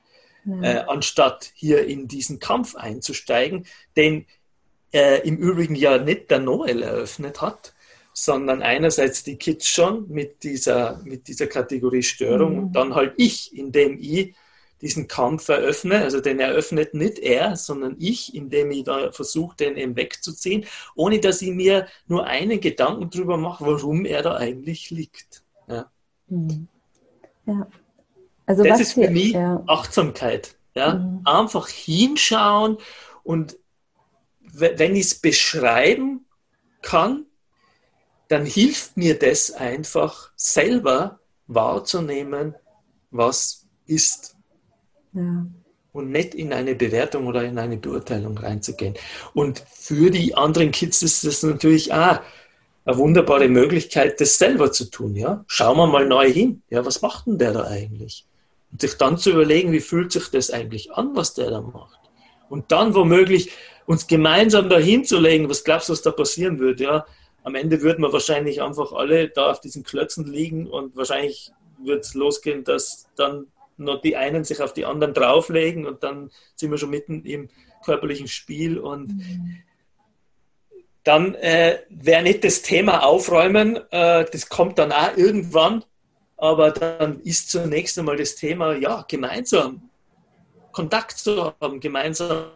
mhm. 0.44 0.64
äh, 0.64 0.78
anstatt 0.88 1.52
hier 1.54 1.86
in 1.86 2.08
diesen 2.08 2.40
Kampf 2.40 2.74
einzusteigen, 2.74 3.66
den 3.96 4.26
äh, 4.92 5.26
im 5.26 5.36
Übrigen 5.36 5.76
ja 5.76 5.98
nicht 5.98 6.30
der 6.30 6.40
Noel 6.40 6.82
eröffnet 6.82 7.40
hat, 7.40 7.74
sondern 8.12 8.60
einerseits 8.62 9.22
die 9.22 9.36
Kids 9.36 9.68
schon 9.68 10.08
mit 10.08 10.42
dieser, 10.42 11.00
mit 11.04 11.28
dieser 11.28 11.46
Kategorie 11.46 12.02
Störung 12.02 12.52
mhm. 12.52 12.58
und 12.58 12.72
dann 12.72 12.94
halt 12.94 13.14
ich, 13.18 13.56
indem 13.56 13.98
ich 14.00 14.34
diesen 14.82 15.08
Kampf 15.08 15.48
eröffne. 15.48 16.02
Also 16.02 16.20
den 16.20 16.40
eröffnet 16.40 16.92
nicht 16.92 17.18
er, 17.18 17.56
sondern 17.56 17.96
ich, 17.98 18.34
indem 18.34 18.70
ich 18.72 18.84
da 18.84 19.12
versuche, 19.12 19.56
den 19.56 19.76
eben 19.76 19.96
wegzuziehen, 19.96 20.66
ohne 20.94 21.20
dass 21.20 21.40
ich 21.40 21.50
mir 21.50 21.86
nur 22.06 22.26
einen 22.26 22.60
Gedanken 22.60 23.08
darüber 23.08 23.36
mache, 23.38 23.64
warum 23.64 24.04
er 24.04 24.22
da 24.22 24.36
eigentlich 24.36 24.90
liegt. 24.90 25.42
Ja. 25.68 25.90
Mhm. 26.26 26.68
ja. 27.46 27.66
Also 28.44 28.64
das 28.64 28.80
ist 28.80 28.92
für 28.94 29.08
mich 29.08 29.32
ja. 29.32 29.62
Achtsamkeit. 29.66 30.56
Ja? 30.74 30.94
Mhm. 30.94 31.22
Einfach 31.24 31.68
hinschauen 31.68 32.76
und 33.22 33.56
wenn 34.54 34.96
ich 34.96 35.06
es 35.06 35.14
beschreiben 35.14 36.26
kann, 36.82 37.24
dann 38.28 38.44
hilft 38.44 38.96
mir 38.96 39.18
das 39.18 39.52
einfach 39.52 40.32
selber 40.36 41.20
wahrzunehmen, 41.46 42.54
was 43.10 43.66
ist. 43.86 44.36
Ja. 45.14 45.46
Und 45.92 46.10
nicht 46.10 46.34
in 46.34 46.52
eine 46.52 46.74
Bewertung 46.74 47.26
oder 47.26 47.44
in 47.44 47.58
eine 47.58 47.76
Beurteilung 47.76 48.38
reinzugehen. 48.38 48.94
Und 49.34 49.62
für 49.70 50.10
die 50.10 50.34
anderen 50.34 50.70
Kids 50.70 51.02
ist 51.02 51.24
das 51.24 51.42
natürlich 51.42 51.92
auch 51.92 52.20
eine 52.84 52.96
wunderbare 52.96 53.48
Möglichkeit, 53.48 54.20
das 54.20 54.38
selber 54.38 54.72
zu 54.72 54.86
tun. 54.86 55.14
Ja? 55.14 55.44
Schauen 55.46 55.76
wir 55.76 55.86
mal 55.86 56.06
neu 56.06 56.32
hin. 56.32 56.62
Ja, 56.70 56.84
was 56.84 57.02
macht 57.02 57.26
denn 57.26 57.38
der 57.38 57.52
da 57.52 57.64
eigentlich? 57.64 58.26
Und 58.70 58.80
sich 58.80 58.94
dann 58.94 59.18
zu 59.18 59.30
überlegen, 59.30 59.72
wie 59.72 59.80
fühlt 59.80 60.12
sich 60.12 60.28
das 60.28 60.50
eigentlich 60.50 60.92
an, 60.92 61.14
was 61.14 61.34
der 61.34 61.50
da 61.50 61.60
macht. 61.60 62.00
Und 62.48 62.72
dann 62.72 62.94
womöglich 62.94 63.50
uns 63.86 64.06
gemeinsam 64.06 64.68
da 64.68 64.78
hinzulegen, 64.78 65.48
was 65.48 65.64
glaubst 65.64 65.88
du, 65.88 65.92
was 65.92 66.02
da 66.02 66.10
passieren 66.10 66.58
wird? 66.58 66.80
Ja? 66.80 67.04
Am 67.44 67.54
Ende 67.54 67.82
würden 67.82 68.02
wir 68.02 68.12
wahrscheinlich 68.12 68.62
einfach 68.62 68.92
alle 68.92 69.28
da 69.28 69.50
auf 69.50 69.60
diesen 69.60 69.82
Klötzen 69.82 70.26
liegen 70.26 70.66
und 70.66 70.96
wahrscheinlich 70.96 71.52
wird 71.84 72.04
es 72.04 72.14
losgehen, 72.14 72.64
dass 72.64 73.08
dann 73.16 73.46
nur 73.76 74.00
die 74.00 74.16
einen 74.16 74.44
sich 74.44 74.60
auf 74.60 74.72
die 74.72 74.84
anderen 74.84 75.14
drauflegen 75.14 75.86
und 75.86 76.02
dann 76.02 76.30
sind 76.54 76.70
wir 76.70 76.78
schon 76.78 76.90
mitten 76.90 77.24
im 77.24 77.48
körperlichen 77.84 78.28
Spiel 78.28 78.78
und 78.78 79.08
mhm. 79.08 79.62
dann 81.04 81.34
äh, 81.34 81.80
wäre 81.88 82.22
nicht 82.22 82.44
das 82.44 82.62
Thema 82.62 83.04
aufräumen, 83.04 83.76
äh, 83.90 84.24
das 84.30 84.48
kommt 84.48 84.78
dann 84.78 84.92
auch 84.92 85.16
irgendwann, 85.16 85.84
aber 86.36 86.70
dann 86.70 87.20
ist 87.20 87.50
zunächst 87.50 87.98
einmal 87.98 88.16
das 88.16 88.36
Thema, 88.36 88.74
ja, 88.74 89.04
gemeinsam 89.08 89.88
Kontakt 90.72 91.18
zu 91.18 91.52
haben, 91.60 91.80
gemeinsam 91.80 92.46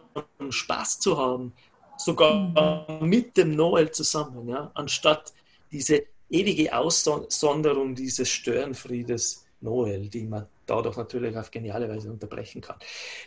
Spaß 0.49 0.99
zu 0.99 1.17
haben, 1.17 1.53
sogar 1.97 2.89
mhm. 3.01 3.07
mit 3.07 3.37
dem 3.37 3.55
Noel 3.55 3.91
zusammen, 3.91 4.47
ja, 4.47 4.71
anstatt 4.73 5.33
diese 5.71 6.03
ewige 6.29 6.75
Aussonderung 6.75 7.95
dieses 7.95 8.29
Störenfriedes 8.29 9.46
Noel, 9.61 10.09
die 10.09 10.25
man 10.25 10.47
dadurch 10.65 10.97
natürlich 10.97 11.35
auf 11.37 11.51
geniale 11.51 11.89
Weise 11.89 12.11
unterbrechen 12.11 12.61
kann. 12.61 12.77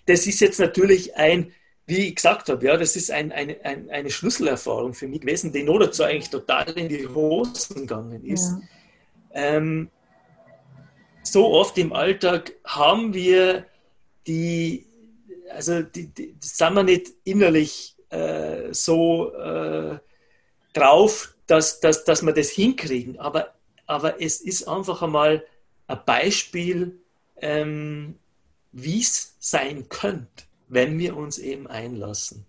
Das 0.07 0.27
ist 0.27 0.41
jetzt 0.41 0.61
natürlich 0.61 1.17
ein, 1.17 1.53
wie 1.87 2.09
ich 2.09 2.17
gesagt 2.17 2.49
habe, 2.49 2.65
ja, 2.65 2.77
das 2.77 2.97
ist 2.97 3.11
ein, 3.11 3.33
ein, 3.33 3.57
ein, 3.63 3.91
eine 3.91 4.11
Schlüsselerfahrung 4.11 4.95
für 4.95 5.09
mich 5.09 5.23
gewesen, 5.23 5.53
die 5.53 5.63
nur 5.63 5.81
dazu 5.81 6.05
eigentlich 6.05 6.31
total 6.31 6.71
in 6.79 6.89
die 6.89 7.09
Hosen 7.09 7.83
gegangen 7.83 8.25
ist. 8.25 8.53
Ja. 9.35 9.57
Ähm, 9.57 9.91
so 11.23 11.53
oft 11.53 11.77
im 11.79 11.93
Alltag 11.93 12.53
haben 12.65 13.13
wir 13.13 13.67
die, 14.27 14.87
also 15.51 15.83
die, 15.83 16.07
die 16.09 16.37
sind 16.41 16.75
wir 16.75 16.83
nicht 16.83 17.13
innerlich 17.25 17.97
äh, 18.11 18.73
so 18.73 19.33
äh, 19.35 19.99
drauf, 20.73 21.35
dass, 21.47 21.81
dass, 21.81 22.05
dass 22.05 22.23
wir 22.23 22.33
das 22.33 22.51
hinkriegen, 22.51 23.19
aber, 23.19 23.55
aber 23.87 24.23
es 24.23 24.41
ist 24.41 24.69
einfach 24.69 25.03
einmal 25.03 25.45
ein 25.91 26.05
Beispiel, 26.05 27.01
ähm, 27.37 28.19
wie 28.73 29.01
es 29.01 29.37
sein 29.41 29.89
könnte, 29.89 30.45
wenn 30.69 30.99
wir 30.99 31.17
uns 31.17 31.39
eben 31.39 31.67
einlassen 31.67 32.47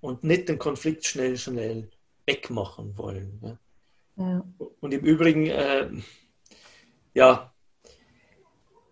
und 0.00 0.24
nicht 0.24 0.48
den 0.48 0.58
Konflikt 0.58 1.06
schnell, 1.06 1.36
schnell 1.36 1.88
wegmachen 2.26 2.96
wollen. 2.96 3.40
Ja. 3.42 3.58
Ja. 4.18 4.44
Und 4.80 4.94
im 4.94 5.00
Übrigen, 5.00 5.46
äh, 5.46 5.88
ja, 7.14 7.52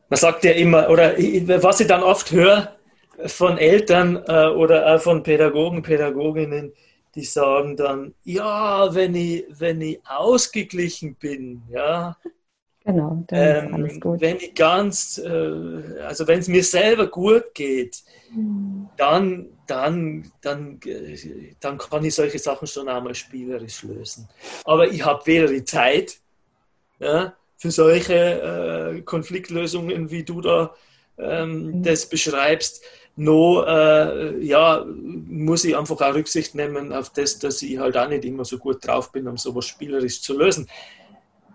man 0.09 0.19
sagt 0.19 0.45
ja 0.45 0.53
immer, 0.53 0.91
oder 0.91 1.17
was 1.63 1.81
ich 1.81 1.87
dann 1.87 2.03
oft 2.03 2.31
höre 2.31 2.77
von 3.27 3.59
Eltern 3.59 4.23
äh, 4.27 4.49
oder 4.49 4.95
auch 4.95 5.01
von 5.01 5.23
Pädagogen, 5.23 5.83
Pädagoginnen, 5.83 6.73
die 7.15 7.25
sagen 7.25 7.77
dann, 7.77 8.15
ja, 8.25 8.95
wenn 8.95 9.15
ich, 9.15 9.45
wenn 9.49 9.81
ich 9.81 10.01
ausgeglichen 10.05 11.15
bin, 11.15 11.63
ja, 11.71 12.17
Genau, 12.85 13.25
dann 13.29 13.39
ähm, 13.39 13.67
ist 13.67 13.73
alles 13.73 14.01
gut. 14.01 14.21
Wenn 14.21 14.37
ich 14.37 14.55
ganz, 14.55 15.19
äh, 15.19 16.01
also 16.03 16.27
wenn 16.27 16.41
es 16.41 16.49
mir 16.49 16.63
selber 16.63 17.07
gut 17.07 17.55
geht, 17.55 18.03
mhm. 18.31 18.89
dann, 18.99 19.47
dann, 19.67 20.31
dann, 20.43 20.79
äh, 20.85 21.55
dann 21.61 21.79
kann 21.79 22.05
ich 22.05 22.15
solche 22.15 22.39
Sachen 22.39 22.69
schon 22.69 22.89
einmal 22.89 23.15
spielerisch 23.15 23.83
lösen. 23.85 24.29
Aber 24.65 24.87
ich 24.89 25.03
habe 25.03 25.25
weder 25.25 25.47
die 25.47 25.65
Zeit 25.65 26.19
ja, 26.99 27.35
für 27.57 27.71
solche 27.71 28.97
äh, 28.97 29.01
Konfliktlösungen, 29.01 30.11
wie 30.11 30.23
du 30.23 30.43
da 30.43 30.75
ähm, 31.17 31.67
mhm. 31.67 31.83
das 31.83 32.07
beschreibst, 32.07 32.85
noch 33.17 33.65
äh, 33.67 34.45
ja, 34.45 34.85
muss 34.87 35.65
ich 35.65 35.75
einfach 35.75 36.01
auch 36.01 36.15
Rücksicht 36.15 36.55
nehmen 36.55 36.93
auf 36.93 37.11
das, 37.11 37.39
dass 37.39 37.63
ich 37.63 37.79
halt 37.79 37.97
auch 37.97 38.09
nicht 38.09 38.25
immer 38.25 38.45
so 38.45 38.59
gut 38.59 38.87
drauf 38.87 39.11
bin, 39.13 39.27
um 39.29 39.39
sowas 39.39 39.67
spielerisch 39.67 40.21
zu 40.21 40.37
lösen. 40.37 40.69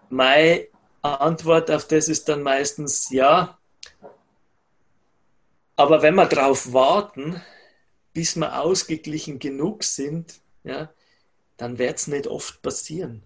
Meine 0.10 0.68
Antwort 1.02 1.72
auf 1.72 1.88
das 1.88 2.08
ist 2.08 2.30
dann 2.30 2.42
meistens 2.44 3.10
ja. 3.10 3.58
Aber 5.76 6.02
wenn 6.02 6.16
wir 6.16 6.26
darauf 6.26 6.74
warten, 6.74 7.42
bis 8.14 8.36
wir 8.36 8.62
ausgeglichen 8.62 9.40
genug 9.40 9.84
sind, 9.84 10.42
ja, 10.64 10.90
dann 11.58 11.78
wird 11.78 11.98
es 11.98 12.08
nicht 12.08 12.28
oft 12.28 12.62
passieren. 12.62 13.24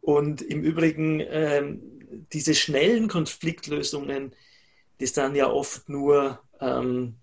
Und 0.00 0.40
im 0.40 0.62
Übrigen, 0.62 1.20
ähm, 1.20 2.26
diese 2.32 2.54
schnellen 2.54 3.08
Konfliktlösungen, 3.08 4.34
die 5.00 5.06
sind 5.06 5.34
ja 5.34 5.50
oft 5.50 5.88
nur 5.88 6.40
ähm, 6.60 7.16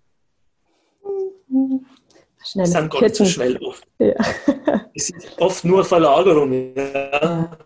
Schnelles 2.44 2.72
sind 2.72 2.92
gar 2.92 3.02
nicht 3.02 3.16
so 3.16 3.26
schnell 3.26 3.58
oft. 3.58 3.88
Ja. 4.00 4.16
Es 4.94 5.10
ist 5.10 5.40
oft 5.40 5.64
nur 5.64 5.86
Verlagerung. 5.86 6.76
Ja. 6.76 6.84
Ja. 6.84 7.58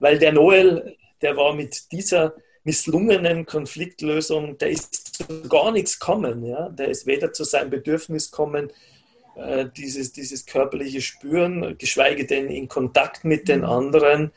Weil 0.00 0.18
der 0.18 0.32
Noel, 0.32 0.96
der 1.24 1.36
war 1.36 1.54
mit 1.54 1.90
dieser 1.90 2.34
misslungenen 2.64 3.46
Konfliktlösung, 3.46 4.58
der 4.58 4.70
ist 4.70 5.16
zu 5.16 5.48
gar 5.48 5.72
nichts 5.72 5.98
kommen. 5.98 6.44
Ja? 6.44 6.68
Der 6.68 6.88
ist 6.88 7.06
weder 7.06 7.32
zu 7.32 7.44
seinem 7.44 7.70
Bedürfnis 7.70 8.30
kommen, 8.30 8.70
äh, 9.36 9.66
dieses, 9.76 10.12
dieses 10.12 10.44
körperliche 10.44 11.00
Spüren, 11.00 11.76
geschweige 11.78 12.26
denn 12.26 12.48
in 12.48 12.68
Kontakt 12.68 13.24
mit 13.24 13.48
den 13.48 13.60
mhm. 13.60 13.66
anderen, 13.66 14.32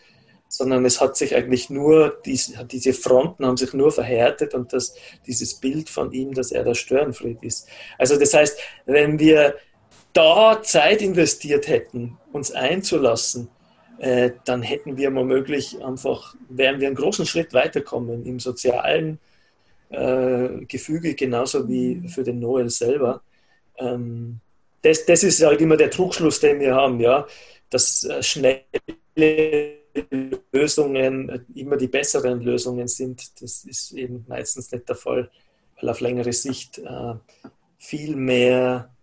sondern 0.48 0.86
es 0.86 1.02
hat 1.02 1.18
sich 1.18 1.36
eigentlich 1.36 1.70
nur, 1.70 2.22
diese, 2.26 2.64
diese 2.66 2.94
Fronten 2.94 3.46
haben 3.46 3.58
sich 3.58 3.74
nur 3.74 3.92
verhärtet 3.92 4.54
und 4.54 4.72
das, 4.72 4.96
dieses 5.26 5.56
Bild 5.56 5.90
von 5.90 6.14
ihm, 6.14 6.34
dass 6.34 6.54
er 6.54 6.64
der 6.64 6.74
Störenfried 6.74 7.44
ist. 7.44 7.68
Also 7.98 8.18
das 8.18 8.34
heißt, 8.34 8.58
wenn 8.86 9.20
wir 9.20 9.56
da 10.14 10.62
Zeit 10.64 11.02
investiert 11.02 11.68
hätten, 11.68 12.18
uns 12.32 12.52
einzulassen, 12.52 13.50
äh, 14.00 14.32
dann 14.46 14.62
hätten 14.62 14.98
wir 14.98 15.14
womöglich 15.14 15.84
einfach, 15.84 16.36
wären 16.50 16.80
wir 16.80 16.88
einen 16.88 16.96
großen 16.96 17.26
Schritt 17.26 17.54
weiterkommen 17.54 18.26
im 18.26 18.40
sozialen 18.40 19.20
äh, 19.90 20.66
Gefüge, 20.68 21.16
genauso 21.16 21.68
wie 21.68 22.08
für 22.08 22.24
den 22.24 22.40
Noel 22.40 22.70
selber. 22.70 23.22
Ähm, 23.78 24.40
das, 24.82 25.06
das 25.06 25.24
ist 25.24 25.44
halt 25.44 25.62
immer 25.62 25.78
der 25.78 25.90
Trugschluss, 25.90 26.40
den 26.40 26.60
wir 26.60 26.76
haben, 26.76 27.00
ja, 27.00 27.26
dass 27.70 28.04
äh, 28.04 28.22
schnelle 28.22 28.64
Lösungen 30.52 31.46
immer 31.56 31.78
die 31.78 31.88
besseren 31.88 32.42
Lösungen 32.42 32.88
sind. 32.88 33.42
Das 33.42 33.66
ist 33.66 33.92
eben 33.94 34.26
meistens 34.28 34.72
nicht 34.72 34.88
der 34.88 34.96
Fall, 34.96 35.30
weil 35.80 35.90
auf 35.90 36.02
längere 36.02 36.34
Sicht 36.34 36.78
äh, 36.78 37.14
viel 37.80 38.16
mehr 38.16 38.94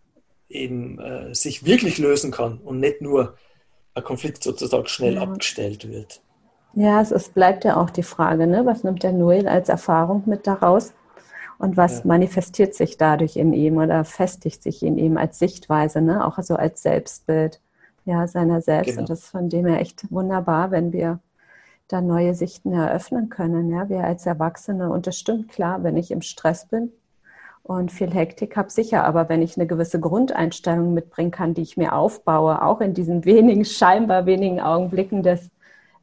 eben 0.49 1.01
äh, 1.01 1.35
sich 1.35 1.65
wirklich 1.65 1.99
lösen 1.99 2.31
kann 2.31 2.59
und 2.59 2.79
nicht 2.79 3.01
nur 3.01 3.37
ein 3.95 4.05
Konflikt 4.05 4.43
sozusagen 4.43 4.87
schnell 4.87 5.15
ja. 5.15 5.23
abgestellt 5.23 5.89
wird. 5.89 6.21
Ja, 6.75 7.01
es, 7.01 7.13
es, 7.13 7.29
bleibt 7.29 7.65
ja 7.65 7.77
auch 7.77 7.91
die 7.91 8.03
Frage, 8.03 8.47
ne? 8.47 8.67
was 8.67 8.83
nimmt 8.83 9.03
der 9.03 9.13
Noel 9.13 9.47
als 9.47 9.69
Erfahrung 9.69 10.25
mit 10.27 10.47
daraus 10.47 10.93
und 11.59 11.77
was 11.77 11.99
ja. 11.99 12.07
manifestiert 12.07 12.75
sich 12.75 12.97
dadurch 12.97 13.37
in 13.37 13.53
ihm 13.53 13.77
oder 13.77 14.05
festigt 14.05 14.63
sich 14.63 14.83
in 14.83 14.99
ihm 14.99 15.17
als 15.17 15.39
Sichtweise, 15.39 16.01
ne? 16.01 16.27
auch 16.27 16.39
so 16.43 16.57
als 16.57 16.83
Selbstbild 16.83 17.61
ja, 18.05 18.27
seiner 18.27 18.61
selbst. 18.61 18.91
Genau. 18.91 19.01
Und 19.01 19.11
das 19.11 19.21
ist 19.21 19.29
von 19.29 19.49
dem 19.49 19.67
her 19.67 19.81
echt 19.81 20.11
wunderbar, 20.11 20.71
wenn 20.71 20.93
wir 20.93 21.21
da 21.89 22.01
neue 22.01 22.35
Sichten 22.35 22.73
eröffnen 22.73 23.29
können. 23.29 23.71
Ja, 23.71 23.89
wir 23.89 24.05
als 24.05 24.27
Erwachsene. 24.27 24.91
Und 24.91 25.07
das 25.07 25.17
stimmt 25.17 25.49
klar, 25.49 25.83
wenn 25.83 25.97
ich 25.97 26.11
im 26.11 26.23
Stress 26.23 26.67
bin, 26.67 26.93
und 27.65 27.91
viel 27.91 28.13
Hektik 28.13 28.57
habe, 28.57 28.71
sicher. 28.71 29.05
Aber 29.05 29.29
wenn 29.29 29.43
ich 29.43 29.57
eine 29.57 29.67
gewisse 29.67 29.99
Grundeinstellung 29.99 30.95
mitbringen 30.95 31.31
kann, 31.31 31.55
die 31.55 31.63
ich 31.63 31.77
mir 31.77 31.95
aufbaue, 31.95 32.63
auch 32.63 32.81
in 32.81 32.95
diesen 32.95 33.25
wenigen, 33.25 33.65
scheinbar 33.65 34.27
wenigen 34.27 34.61
Augenblicken 34.61 35.23
des 35.23 35.51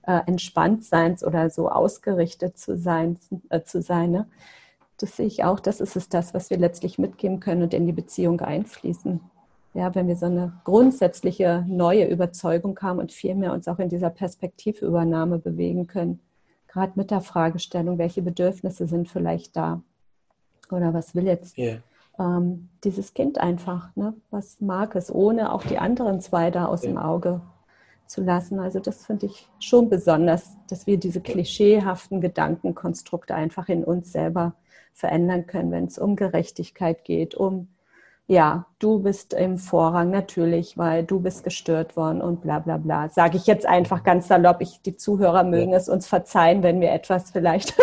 äh, 0.06 0.20
Entspanntseins 0.26 1.24
oder 1.24 1.50
so 1.52 1.70
ausgerichtet 1.70 2.58
zu 2.58 2.78
sein, 2.78 3.18
äh, 3.50 3.62
zu 3.62 3.82
sein 3.82 4.12
ne? 4.12 4.28
das 4.98 5.16
sehe 5.18 5.26
ich 5.26 5.44
auch, 5.44 5.60
das 5.60 5.82
ist 5.82 5.96
es 5.96 6.10
das, 6.10 6.34
was 6.34 6.50
wir 6.50 6.58
letztlich 6.58 7.00
mitgeben 7.00 7.40
können 7.40 7.64
und 7.64 7.74
in 7.74 7.86
die 7.86 7.92
Beziehung 7.92 8.40
einfließen. 8.42 9.20
Ja, 9.74 9.96
wenn 9.96 10.08
wir 10.08 10.16
so 10.16 10.26
eine 10.26 10.54
grundsätzliche 10.64 11.66
neue 11.68 12.06
Überzeugung 12.06 12.78
haben 12.82 13.00
und 13.00 13.12
vielmehr 13.12 13.54
uns 13.54 13.68
auch 13.68 13.80
in 13.80 13.90
dieser 13.90 14.10
Perspektivübernahme 14.10 15.40
bewegen 15.40 15.88
können, 15.88 16.20
gerade 16.68 16.94
mit 16.96 17.10
der 17.10 17.22
Fragestellung, 17.22 17.98
welche 17.98 18.22
Bedürfnisse 18.22 18.88
sind 18.88 19.10
vielleicht 19.10 19.56
da 19.56 19.82
oder 20.72 20.94
was 20.94 21.16
will 21.16 21.26
jetzt 21.26 21.58
yeah. 21.58 21.78
ähm, 22.20 22.70
dieses 22.84 23.14
Kind 23.14 23.40
einfach, 23.40 23.96
ne? 23.96 24.14
was 24.30 24.60
mag 24.60 24.96
es, 24.96 25.14
ohne 25.14 25.54
auch 25.54 25.64
die 25.64 25.78
anderen 25.78 26.22
zwei 26.22 26.52
da 26.52 26.66
aus 26.66 26.84
yeah. 26.84 26.92
dem 26.92 26.98
Auge 26.98 27.42
zu 28.06 28.22
lassen. 28.22 28.60
Also 28.60 28.80
das 28.80 29.06
finde 29.06 29.28
ich 29.28 29.48
schon 29.60 29.90
besonders, 29.90 30.58
dass 30.70 30.86
wir 30.86 30.98
diese 30.98 31.22
klischeehaften 31.22 32.22
Gedankenkonstrukte 32.22 33.34
einfach 33.34 33.70
in 33.70 33.84
uns 33.84 34.12
selber 34.12 34.54
verändern 34.94 35.48
können, 35.48 35.72
wenn 35.72 35.86
es 35.86 35.98
um 35.98 36.16
Gerechtigkeit 36.16 37.04
geht, 37.06 37.34
um 37.34 37.70
ja, 38.28 38.66
du 38.80 39.00
bist 39.00 39.34
im 39.34 39.58
Vorrang 39.58 40.10
natürlich, 40.10 40.78
weil 40.78 41.04
du 41.04 41.20
bist 41.20 41.44
gestört 41.44 41.98
worden 41.98 42.22
und 42.22 42.42
bla 42.42 42.60
bla 42.60 42.78
bla. 42.78 43.10
Sage 43.10 43.36
ich 43.36 43.46
jetzt 43.46 43.66
einfach 43.66 44.04
ganz 44.04 44.30
salopp. 44.30 44.62
Ich, 44.62 44.82
die 44.82 44.96
Zuhörer 44.96 45.44
mögen 45.44 45.72
ja. 45.72 45.78
es 45.78 45.90
uns 45.90 46.08
verzeihen, 46.08 46.64
wenn 46.64 46.80
wir 46.80 46.92
etwas 46.92 47.32
vielleicht 47.32 47.76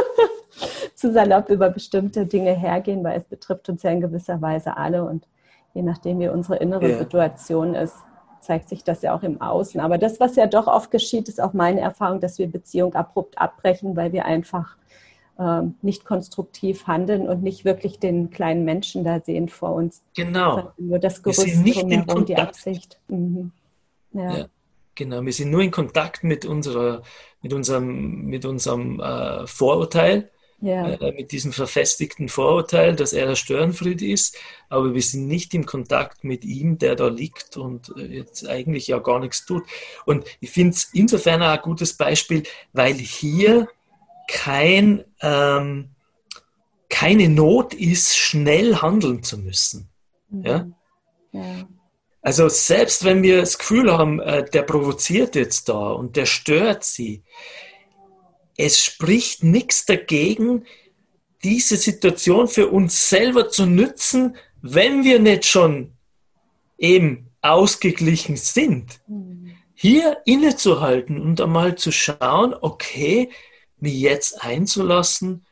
zu 0.98 1.12
salopp 1.12 1.48
über 1.48 1.70
bestimmte 1.70 2.26
Dinge 2.26 2.54
hergehen, 2.54 3.04
weil 3.04 3.16
es 3.16 3.24
betrifft 3.24 3.68
uns 3.68 3.84
ja 3.84 3.90
in 3.90 4.00
gewisser 4.00 4.42
Weise 4.42 4.76
alle 4.76 5.04
und 5.04 5.28
je 5.72 5.82
nachdem, 5.82 6.18
wie 6.18 6.28
unsere 6.28 6.56
innere 6.56 6.90
ja. 6.90 6.98
Situation 6.98 7.76
ist, 7.76 7.94
zeigt 8.40 8.68
sich 8.68 8.82
das 8.82 9.02
ja 9.02 9.14
auch 9.14 9.22
im 9.22 9.40
Außen. 9.40 9.80
Aber 9.80 9.96
das, 9.96 10.18
was 10.18 10.34
ja 10.34 10.48
doch 10.48 10.66
oft 10.66 10.90
geschieht, 10.90 11.28
ist 11.28 11.40
auch 11.40 11.52
meine 11.52 11.80
Erfahrung, 11.80 12.18
dass 12.18 12.38
wir 12.38 12.48
Beziehung 12.48 12.94
abrupt 12.94 13.38
abbrechen, 13.38 13.94
weil 13.94 14.12
wir 14.12 14.24
einfach 14.24 14.76
äh, 15.38 15.62
nicht 15.82 16.04
konstruktiv 16.04 16.88
handeln 16.88 17.28
und 17.28 17.44
nicht 17.44 17.64
wirklich 17.64 18.00
den 18.00 18.30
kleinen 18.30 18.64
Menschen 18.64 19.04
da 19.04 19.20
sehen 19.20 19.48
vor 19.48 19.74
uns. 19.74 20.02
Genau. 20.16 20.72
Nur 20.78 20.98
das 20.98 21.22
Gerüst 21.22 21.46
wir 21.46 21.52
sind 21.54 21.62
nicht 21.62 21.80
drumherum, 21.82 22.26
die 22.26 22.36
Absicht. 22.36 22.98
Mhm. 23.06 23.52
Ja. 24.12 24.36
ja. 24.36 24.46
Genau, 24.96 25.24
wir 25.24 25.32
sind 25.32 25.52
nur 25.52 25.62
in 25.62 25.70
Kontakt 25.70 26.24
mit, 26.24 26.44
unserer, 26.44 27.02
mit 27.40 27.52
unserem, 27.52 28.24
mit 28.24 28.44
unserem 28.44 28.98
äh, 28.98 29.46
Vorurteil 29.46 30.28
ja. 30.60 30.88
äh, 30.90 31.12
mit 31.12 31.32
diesem 31.32 31.52
verfestigten 31.52 32.28
Vorurteil, 32.28 32.96
dass 32.96 33.12
er 33.12 33.26
der 33.26 33.36
Störenfried 33.36 34.02
ist, 34.02 34.36
aber 34.68 34.94
wir 34.94 35.02
sind 35.02 35.26
nicht 35.26 35.54
im 35.54 35.66
Kontakt 35.66 36.24
mit 36.24 36.44
ihm, 36.44 36.78
der 36.78 36.96
da 36.96 37.08
liegt 37.08 37.56
und 37.56 37.92
äh, 37.96 38.06
jetzt 38.06 38.46
eigentlich 38.46 38.86
ja 38.88 38.98
gar 38.98 39.20
nichts 39.20 39.44
tut. 39.46 39.64
Und 40.04 40.24
ich 40.40 40.50
finde 40.50 40.74
es 40.74 40.90
insofern 40.92 41.42
auch 41.42 41.48
ein 41.48 41.62
gutes 41.62 41.94
Beispiel, 41.94 42.42
weil 42.72 42.94
hier 42.94 43.68
kein, 44.28 45.04
ähm, 45.20 45.90
keine 46.88 47.28
Not 47.28 47.74
ist, 47.74 48.16
schnell 48.16 48.76
handeln 48.76 49.22
zu 49.22 49.38
müssen. 49.38 49.88
Mhm. 50.30 50.44
Ja? 50.44 50.66
ja? 51.32 51.68
Also 52.20 52.48
selbst 52.48 53.04
wenn 53.04 53.22
wir 53.22 53.40
das 53.40 53.58
Gefühl 53.58 53.96
haben, 53.96 54.20
äh, 54.20 54.44
der 54.44 54.62
provoziert 54.62 55.34
jetzt 55.34 55.68
da 55.68 55.92
und 55.92 56.16
der 56.16 56.26
stört 56.26 56.84
sie, 56.84 57.22
es 58.58 58.84
spricht 58.84 59.44
nichts 59.44 59.86
dagegen, 59.86 60.66
diese 61.42 61.76
Situation 61.76 62.48
für 62.48 62.68
uns 62.68 63.08
selber 63.08 63.48
zu 63.48 63.64
nützen, 63.64 64.36
wenn 64.60 65.04
wir 65.04 65.20
nicht 65.20 65.46
schon 65.46 65.92
eben 66.76 67.30
ausgeglichen 67.40 68.36
sind. 68.36 69.00
Hier 69.74 70.18
innezuhalten 70.24 71.20
und 71.20 71.40
einmal 71.40 71.76
zu 71.76 71.92
schauen, 71.92 72.52
okay, 72.60 73.30
mich 73.78 73.94
jetzt 73.94 74.42
einzulassen, 74.42 75.46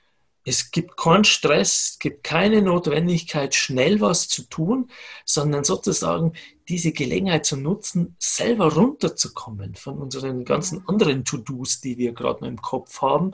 es 0.49 0.71
gibt 0.71 0.97
keinen 0.97 1.25
Stress, 1.25 1.91
es 1.91 1.99
gibt 1.99 2.23
keine 2.23 2.63
Notwendigkeit, 2.63 3.53
schnell 3.53 4.01
was 4.01 4.29
zu 4.29 4.43
tun, 4.45 4.89
sondern 5.25 5.65
sozusagen 5.65 6.35
diese 6.69 6.93
Gelegenheit 6.93 7.45
zu 7.45 7.57
nutzen, 7.57 8.15
selber 8.21 8.73
runterzukommen 8.73 9.75
von 9.75 9.99
unseren 9.99 10.45
ganzen 10.45 10.87
anderen 10.87 11.25
To-Dos, 11.25 11.81
die 11.81 11.99
wir 11.99 12.13
gerade 12.13 12.43
noch 12.43 12.49
im 12.49 12.63
Kopf 12.63 13.03
haben 13.03 13.33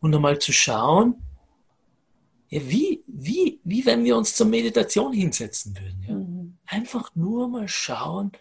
und 0.00 0.12
einmal 0.12 0.40
zu 0.40 0.52
schauen, 0.52 1.22
Ja, 2.48 2.60
wie, 2.68 3.04
wie, 3.06 3.60
wie 3.62 3.86
wenn 3.86 4.02
wir 4.02 4.16
uns 4.16 4.34
zur 4.34 4.48
Meditation 4.48 5.12
hinsetzen 5.12 5.78
würden. 5.78 6.02
Ja? 6.02 6.14
Mhm. 6.14 6.58
Einfach 6.66 7.14
nur 7.14 7.48
mal 7.48 7.68
schauen, 7.68 8.32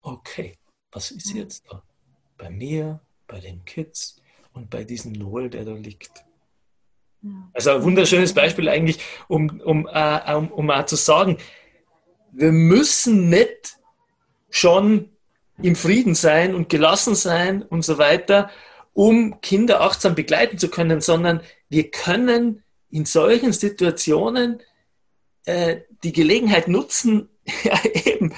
okay, 0.00 0.56
was 0.92 1.10
ist 1.10 1.34
jetzt 1.34 1.64
da? 1.68 1.82
Bei 2.36 2.50
mir, 2.50 3.00
bei 3.26 3.40
den 3.40 3.64
Kids 3.64 4.22
und 4.52 4.70
bei 4.70 4.84
diesem 4.84 5.10
Noel, 5.10 5.50
der 5.50 5.64
da 5.64 5.72
liegt. 5.72 6.27
Also 7.52 7.72
ein 7.72 7.82
wunderschönes 7.82 8.32
Beispiel 8.32 8.68
eigentlich, 8.68 9.00
um, 9.26 9.60
um, 9.64 9.86
uh, 9.86 10.36
um, 10.36 10.52
um 10.52 10.70
auch 10.70 10.86
zu 10.86 10.96
sagen, 10.96 11.38
wir 12.32 12.52
müssen 12.52 13.28
nicht 13.28 13.78
schon 14.50 15.10
im 15.60 15.74
Frieden 15.74 16.14
sein 16.14 16.54
und 16.54 16.68
gelassen 16.68 17.14
sein 17.14 17.62
und 17.62 17.84
so 17.84 17.98
weiter, 17.98 18.50
um 18.92 19.40
Kinder 19.40 19.80
achtsam 19.80 20.14
begleiten 20.14 20.58
zu 20.58 20.68
können, 20.68 21.00
sondern 21.00 21.40
wir 21.68 21.90
können 21.90 22.62
in 22.90 23.04
solchen 23.04 23.52
Situationen 23.52 24.62
äh, 25.44 25.80
die 26.02 26.12
Gelegenheit 26.12 26.68
nutzen, 26.68 27.28
ja, 27.64 27.78
eben 28.04 28.34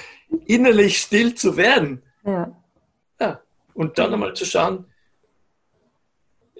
innerlich 0.47 0.99
still 0.99 1.35
zu 1.35 1.57
werden. 1.57 2.03
Ja. 2.25 2.57
ja. 3.21 3.41
Und 3.75 3.99
dann 3.99 4.13
einmal 4.13 4.35
zu 4.35 4.45
schauen, 4.45 4.87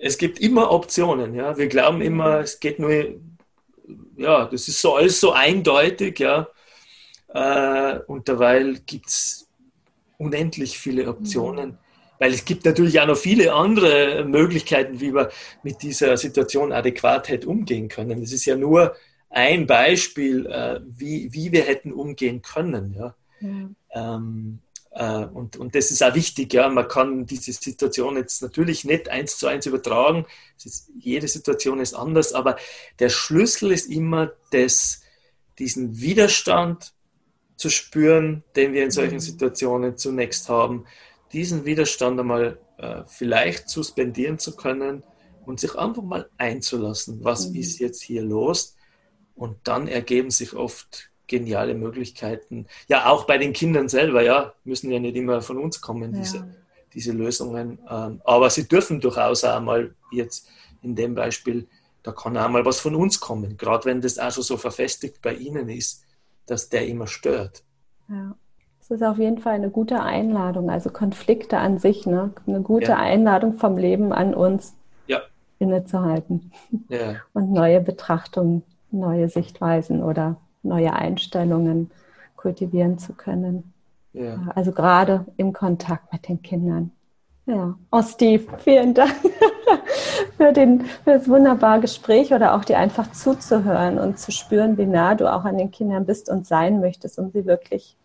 es 0.01 0.19
gibt 0.19 0.41
immer 0.41 0.71
Optionen. 0.71 1.35
Ja. 1.35 1.57
Wir 1.57 1.69
glauben 1.69 2.01
immer, 2.01 2.41
es 2.41 2.59
geht 2.59 2.79
nur, 2.79 2.91
ja, 4.17 4.47
das 4.47 4.67
ist 4.67 4.81
so 4.81 4.95
alles 4.95 5.21
so 5.21 5.33
eindeutig, 5.33 6.19
ja. 6.19 6.49
Äh, 7.29 8.01
und 8.07 8.27
derweil 8.27 8.81
gibt 8.87 9.09
es 9.09 9.49
unendlich 10.19 10.79
viele 10.79 11.09
Optionen. 11.09 11.71
Mhm. 11.71 11.79
Weil 12.19 12.33
es 12.33 12.45
gibt 12.45 12.65
natürlich 12.67 13.01
auch 13.01 13.07
noch 13.07 13.17
viele 13.17 13.55
andere 13.55 14.25
Möglichkeiten, 14.25 15.01
wie 15.01 15.15
wir 15.15 15.31
mit 15.63 15.83
dieser 15.83 16.17
Situation 16.17 16.73
adäquat 16.73 17.29
hätten 17.29 17.49
umgehen 17.49 17.89
können. 17.89 18.23
Es 18.23 18.33
ist 18.33 18.45
ja 18.45 18.57
nur 18.57 18.95
ein 19.31 19.67
Beispiel, 19.67 20.47
äh, 20.47 20.81
wie, 20.85 21.33
wie 21.33 21.53
wir 21.53 21.63
hätten 21.63 21.93
umgehen 21.93 22.43
können. 22.43 22.95
Ja. 22.99 23.15
Mhm. 23.41 23.77
Ähm, 23.95 24.59
und, 24.91 25.57
und 25.57 25.75
das 25.75 25.91
ist 25.91 26.03
auch 26.03 26.15
wichtig, 26.15 26.53
ja. 26.53 26.69
Man 26.69 26.89
kann 26.89 27.25
diese 27.27 27.53
Situation 27.53 28.17
jetzt 28.17 28.43
natürlich 28.43 28.85
nicht 28.85 29.09
eins 29.09 29.39
zu 29.39 29.47
eins 29.47 29.67
übertragen. 29.67 30.27
Ist, 30.63 30.91
jede 30.99 31.29
Situation 31.29 31.81
ist 31.81 31.95
anders, 31.95 32.33
aber 32.33 32.57
der 32.99 33.09
Schlüssel 33.09 33.71
ist 33.71 33.89
immer, 33.89 34.33
das, 34.51 35.03
diesen 35.59 36.01
Widerstand 36.01 36.93
zu 37.57 37.71
spüren, 37.71 38.43
den 38.57 38.73
wir 38.73 38.83
in 38.83 38.91
solchen 38.91 39.17
mhm. 39.17 39.21
Situationen 39.21 39.97
zunächst 39.97 40.49
haben, 40.49 40.87
diesen 41.33 41.65
Widerstand 41.65 42.19
einmal 42.19 42.59
äh, 42.79 43.03
vielleicht 43.07 43.69
suspendieren 43.69 44.39
zu 44.39 44.57
können 44.57 45.05
und 45.47 45.61
sich 45.61 45.77
einfach 45.77 46.03
mal 46.03 46.29
einzulassen, 46.37 47.23
was 47.23 47.51
mhm. 47.51 47.57
ist 47.57 47.79
jetzt 47.79 48.03
hier 48.03 48.23
los. 48.23 48.77
Und 49.35 49.57
dann 49.65 49.89
ergeben 49.89 50.31
sich 50.31 50.55
oft 50.55 51.10
geniale 51.31 51.75
Möglichkeiten. 51.75 52.67
Ja, 52.89 53.07
auch 53.07 53.25
bei 53.25 53.39
den 53.39 53.53
Kindern 53.53 53.89
selber, 53.89 54.23
ja, 54.23 54.53
müssen 54.65 54.91
ja 54.91 54.99
nicht 54.99 55.17
immer 55.17 55.41
von 55.41 55.59
uns 55.59 55.81
kommen, 55.81 56.13
diese, 56.13 56.39
ja. 56.39 56.47
diese 56.93 57.13
Lösungen. 57.13 57.79
Ähm, 57.89 58.21
aber 58.25 58.51
sie 58.51 58.67
dürfen 58.69 59.01
durchaus 59.01 59.45
auch 59.45 59.61
mal 59.61 59.95
jetzt 60.11 60.49
in 60.83 60.97
dem 60.97 61.15
Beispiel, 61.15 61.69
da 62.03 62.13
kann 62.13 62.37
auch 62.37 62.49
mal 62.49 62.65
was 62.65 62.81
von 62.81 62.95
uns 62.95 63.21
kommen, 63.21 63.57
gerade 63.57 63.85
wenn 63.85 64.01
das 64.01 64.19
auch 64.19 64.33
schon 64.33 64.43
so 64.43 64.57
verfestigt 64.57 65.23
bei 65.23 65.35
Ihnen 65.35 65.69
ist, 65.69 66.05
dass 66.47 66.69
der 66.69 66.87
immer 66.87 67.07
stört. 67.07 67.63
Ja. 68.09 68.35
Das 68.81 68.91
ist 68.91 69.07
auf 69.07 69.19
jeden 69.19 69.39
Fall 69.39 69.55
eine 69.55 69.71
gute 69.71 70.03
Einladung, 70.03 70.69
also 70.69 70.91
Konflikte 70.91 71.59
an 71.59 71.79
sich, 71.79 72.07
ne? 72.07 72.33
eine 72.49 72.61
gute 72.63 72.93
ja. 72.93 72.97
Einladung 72.97 73.57
vom 73.57 73.79
Leben 73.79 74.13
an 74.13 74.35
uns 74.35 74.75
ja. 75.07 75.21
innezuhalten 75.61 76.51
ja. 76.89 77.17
und 77.33 77.53
neue 77.53 77.81
Betrachtungen, 77.81 78.65
neue 78.91 79.29
Sichtweisen 79.29 80.03
oder 80.03 80.41
neue 80.63 80.93
Einstellungen 80.93 81.91
kultivieren 82.37 82.99
zu 82.99 83.13
können. 83.13 83.73
Ja. 84.13 84.39
Also 84.55 84.73
gerade 84.73 85.27
im 85.37 85.53
Kontakt 85.53 86.13
mit 86.13 86.29
den 86.29 86.43
Kindern. 86.43 86.91
Ja. 87.47 87.77
Oh, 87.91 88.03
Steve, 88.03 88.45
vielen 88.59 88.95
Dank 88.95 89.15
für, 90.37 90.53
den, 90.53 90.83
für 90.83 91.13
das 91.13 91.29
wunderbare 91.29 91.81
Gespräch 91.81 92.33
oder 92.33 92.55
auch 92.55 92.65
dir 92.65 92.79
einfach 92.79 93.11
zuzuhören 93.13 93.99
und 93.99 94.19
zu 94.19 94.31
spüren, 94.31 94.79
wie 94.79 94.87
nah 94.87 95.15
du 95.15 95.33
auch 95.33 95.45
an 95.45 95.59
den 95.59 95.71
Kindern 95.71 96.07
bist 96.07 96.29
und 96.29 96.47
sein 96.47 96.81
möchtest, 96.81 97.19
um 97.19 97.31
sie 97.31 97.47
wirklich 97.47 97.97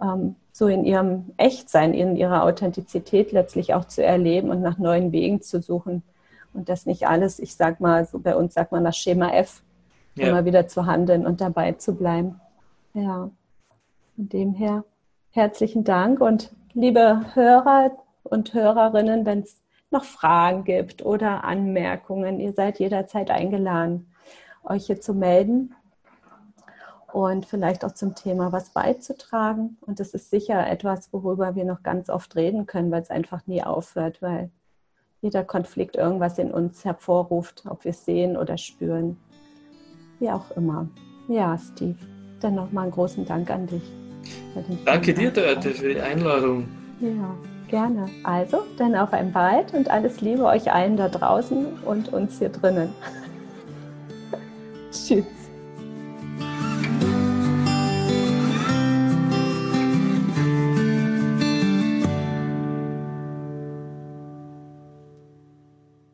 ähm, 0.00 0.36
so 0.52 0.68
in 0.68 0.84
ihrem 0.84 1.32
Echtsein, 1.38 1.94
in 1.94 2.16
ihrer 2.16 2.44
Authentizität 2.44 3.32
letztlich 3.32 3.72
auch 3.72 3.86
zu 3.86 4.04
erleben 4.04 4.50
und 4.50 4.60
nach 4.60 4.78
neuen 4.78 5.12
Wegen 5.12 5.40
zu 5.40 5.62
suchen. 5.62 6.02
Und 6.52 6.68
das 6.68 6.84
nicht 6.84 7.06
alles, 7.06 7.38
ich 7.38 7.56
sag 7.56 7.80
mal, 7.80 8.04
so 8.04 8.18
bei 8.18 8.36
uns 8.36 8.52
sagt 8.52 8.72
man 8.72 8.84
das 8.84 8.96
Schema 8.96 9.30
F, 9.32 9.62
ja. 10.14 10.28
immer 10.28 10.44
wieder 10.44 10.66
zu 10.68 10.86
handeln 10.86 11.26
und 11.26 11.40
dabei 11.40 11.72
zu 11.72 11.94
bleiben. 11.94 12.40
Ja, 12.94 13.30
von 14.16 14.28
dem 14.28 14.54
her 14.54 14.84
herzlichen 15.30 15.84
Dank 15.84 16.20
und 16.20 16.54
liebe 16.74 17.34
Hörer 17.34 17.92
und 18.22 18.52
Hörerinnen, 18.54 19.24
wenn 19.24 19.40
es 19.40 19.60
noch 19.90 20.04
Fragen 20.04 20.64
gibt 20.64 21.04
oder 21.04 21.44
Anmerkungen, 21.44 22.40
ihr 22.40 22.52
seid 22.52 22.78
jederzeit 22.78 23.30
eingeladen, 23.30 24.10
euch 24.64 24.86
hier 24.86 25.00
zu 25.00 25.14
melden 25.14 25.74
und 27.12 27.46
vielleicht 27.46 27.84
auch 27.84 27.92
zum 27.92 28.14
Thema 28.14 28.52
was 28.52 28.70
beizutragen. 28.70 29.76
Und 29.80 30.00
das 30.00 30.14
ist 30.14 30.30
sicher 30.30 30.66
etwas, 30.66 31.12
worüber 31.12 31.54
wir 31.54 31.64
noch 31.64 31.82
ganz 31.82 32.08
oft 32.08 32.36
reden 32.36 32.66
können, 32.66 32.90
weil 32.90 33.02
es 33.02 33.10
einfach 33.10 33.46
nie 33.46 33.62
aufhört, 33.62 34.22
weil 34.22 34.50
jeder 35.20 35.44
Konflikt 35.44 35.96
irgendwas 35.96 36.38
in 36.38 36.52
uns 36.52 36.84
hervorruft, 36.84 37.64
ob 37.68 37.84
wir 37.84 37.90
es 37.90 38.04
sehen 38.04 38.36
oder 38.36 38.56
spüren 38.58 39.18
wie 40.22 40.30
auch 40.30 40.50
immer. 40.56 40.86
Ja, 41.28 41.58
Steve, 41.58 41.96
dann 42.40 42.54
nochmal 42.54 42.84
einen 42.84 42.92
großen 42.92 43.26
Dank 43.26 43.50
an 43.50 43.66
dich. 43.66 43.82
Danke 44.84 45.12
dir, 45.12 45.30
Dörte, 45.30 45.70
für 45.70 45.92
die 45.92 46.00
Einladung. 46.00 46.68
Ja, 47.00 47.34
gerne. 47.68 48.08
Also, 48.22 48.62
dann 48.78 48.94
auf 48.94 49.12
ein 49.12 49.32
Bald 49.32 49.74
und 49.74 49.90
alles 49.90 50.20
Liebe 50.20 50.44
euch 50.44 50.72
allen 50.72 50.96
da 50.96 51.08
draußen 51.08 51.66
und 51.84 52.12
uns 52.12 52.38
hier 52.38 52.50
drinnen. 52.50 52.90
Tschüss. 54.92 55.41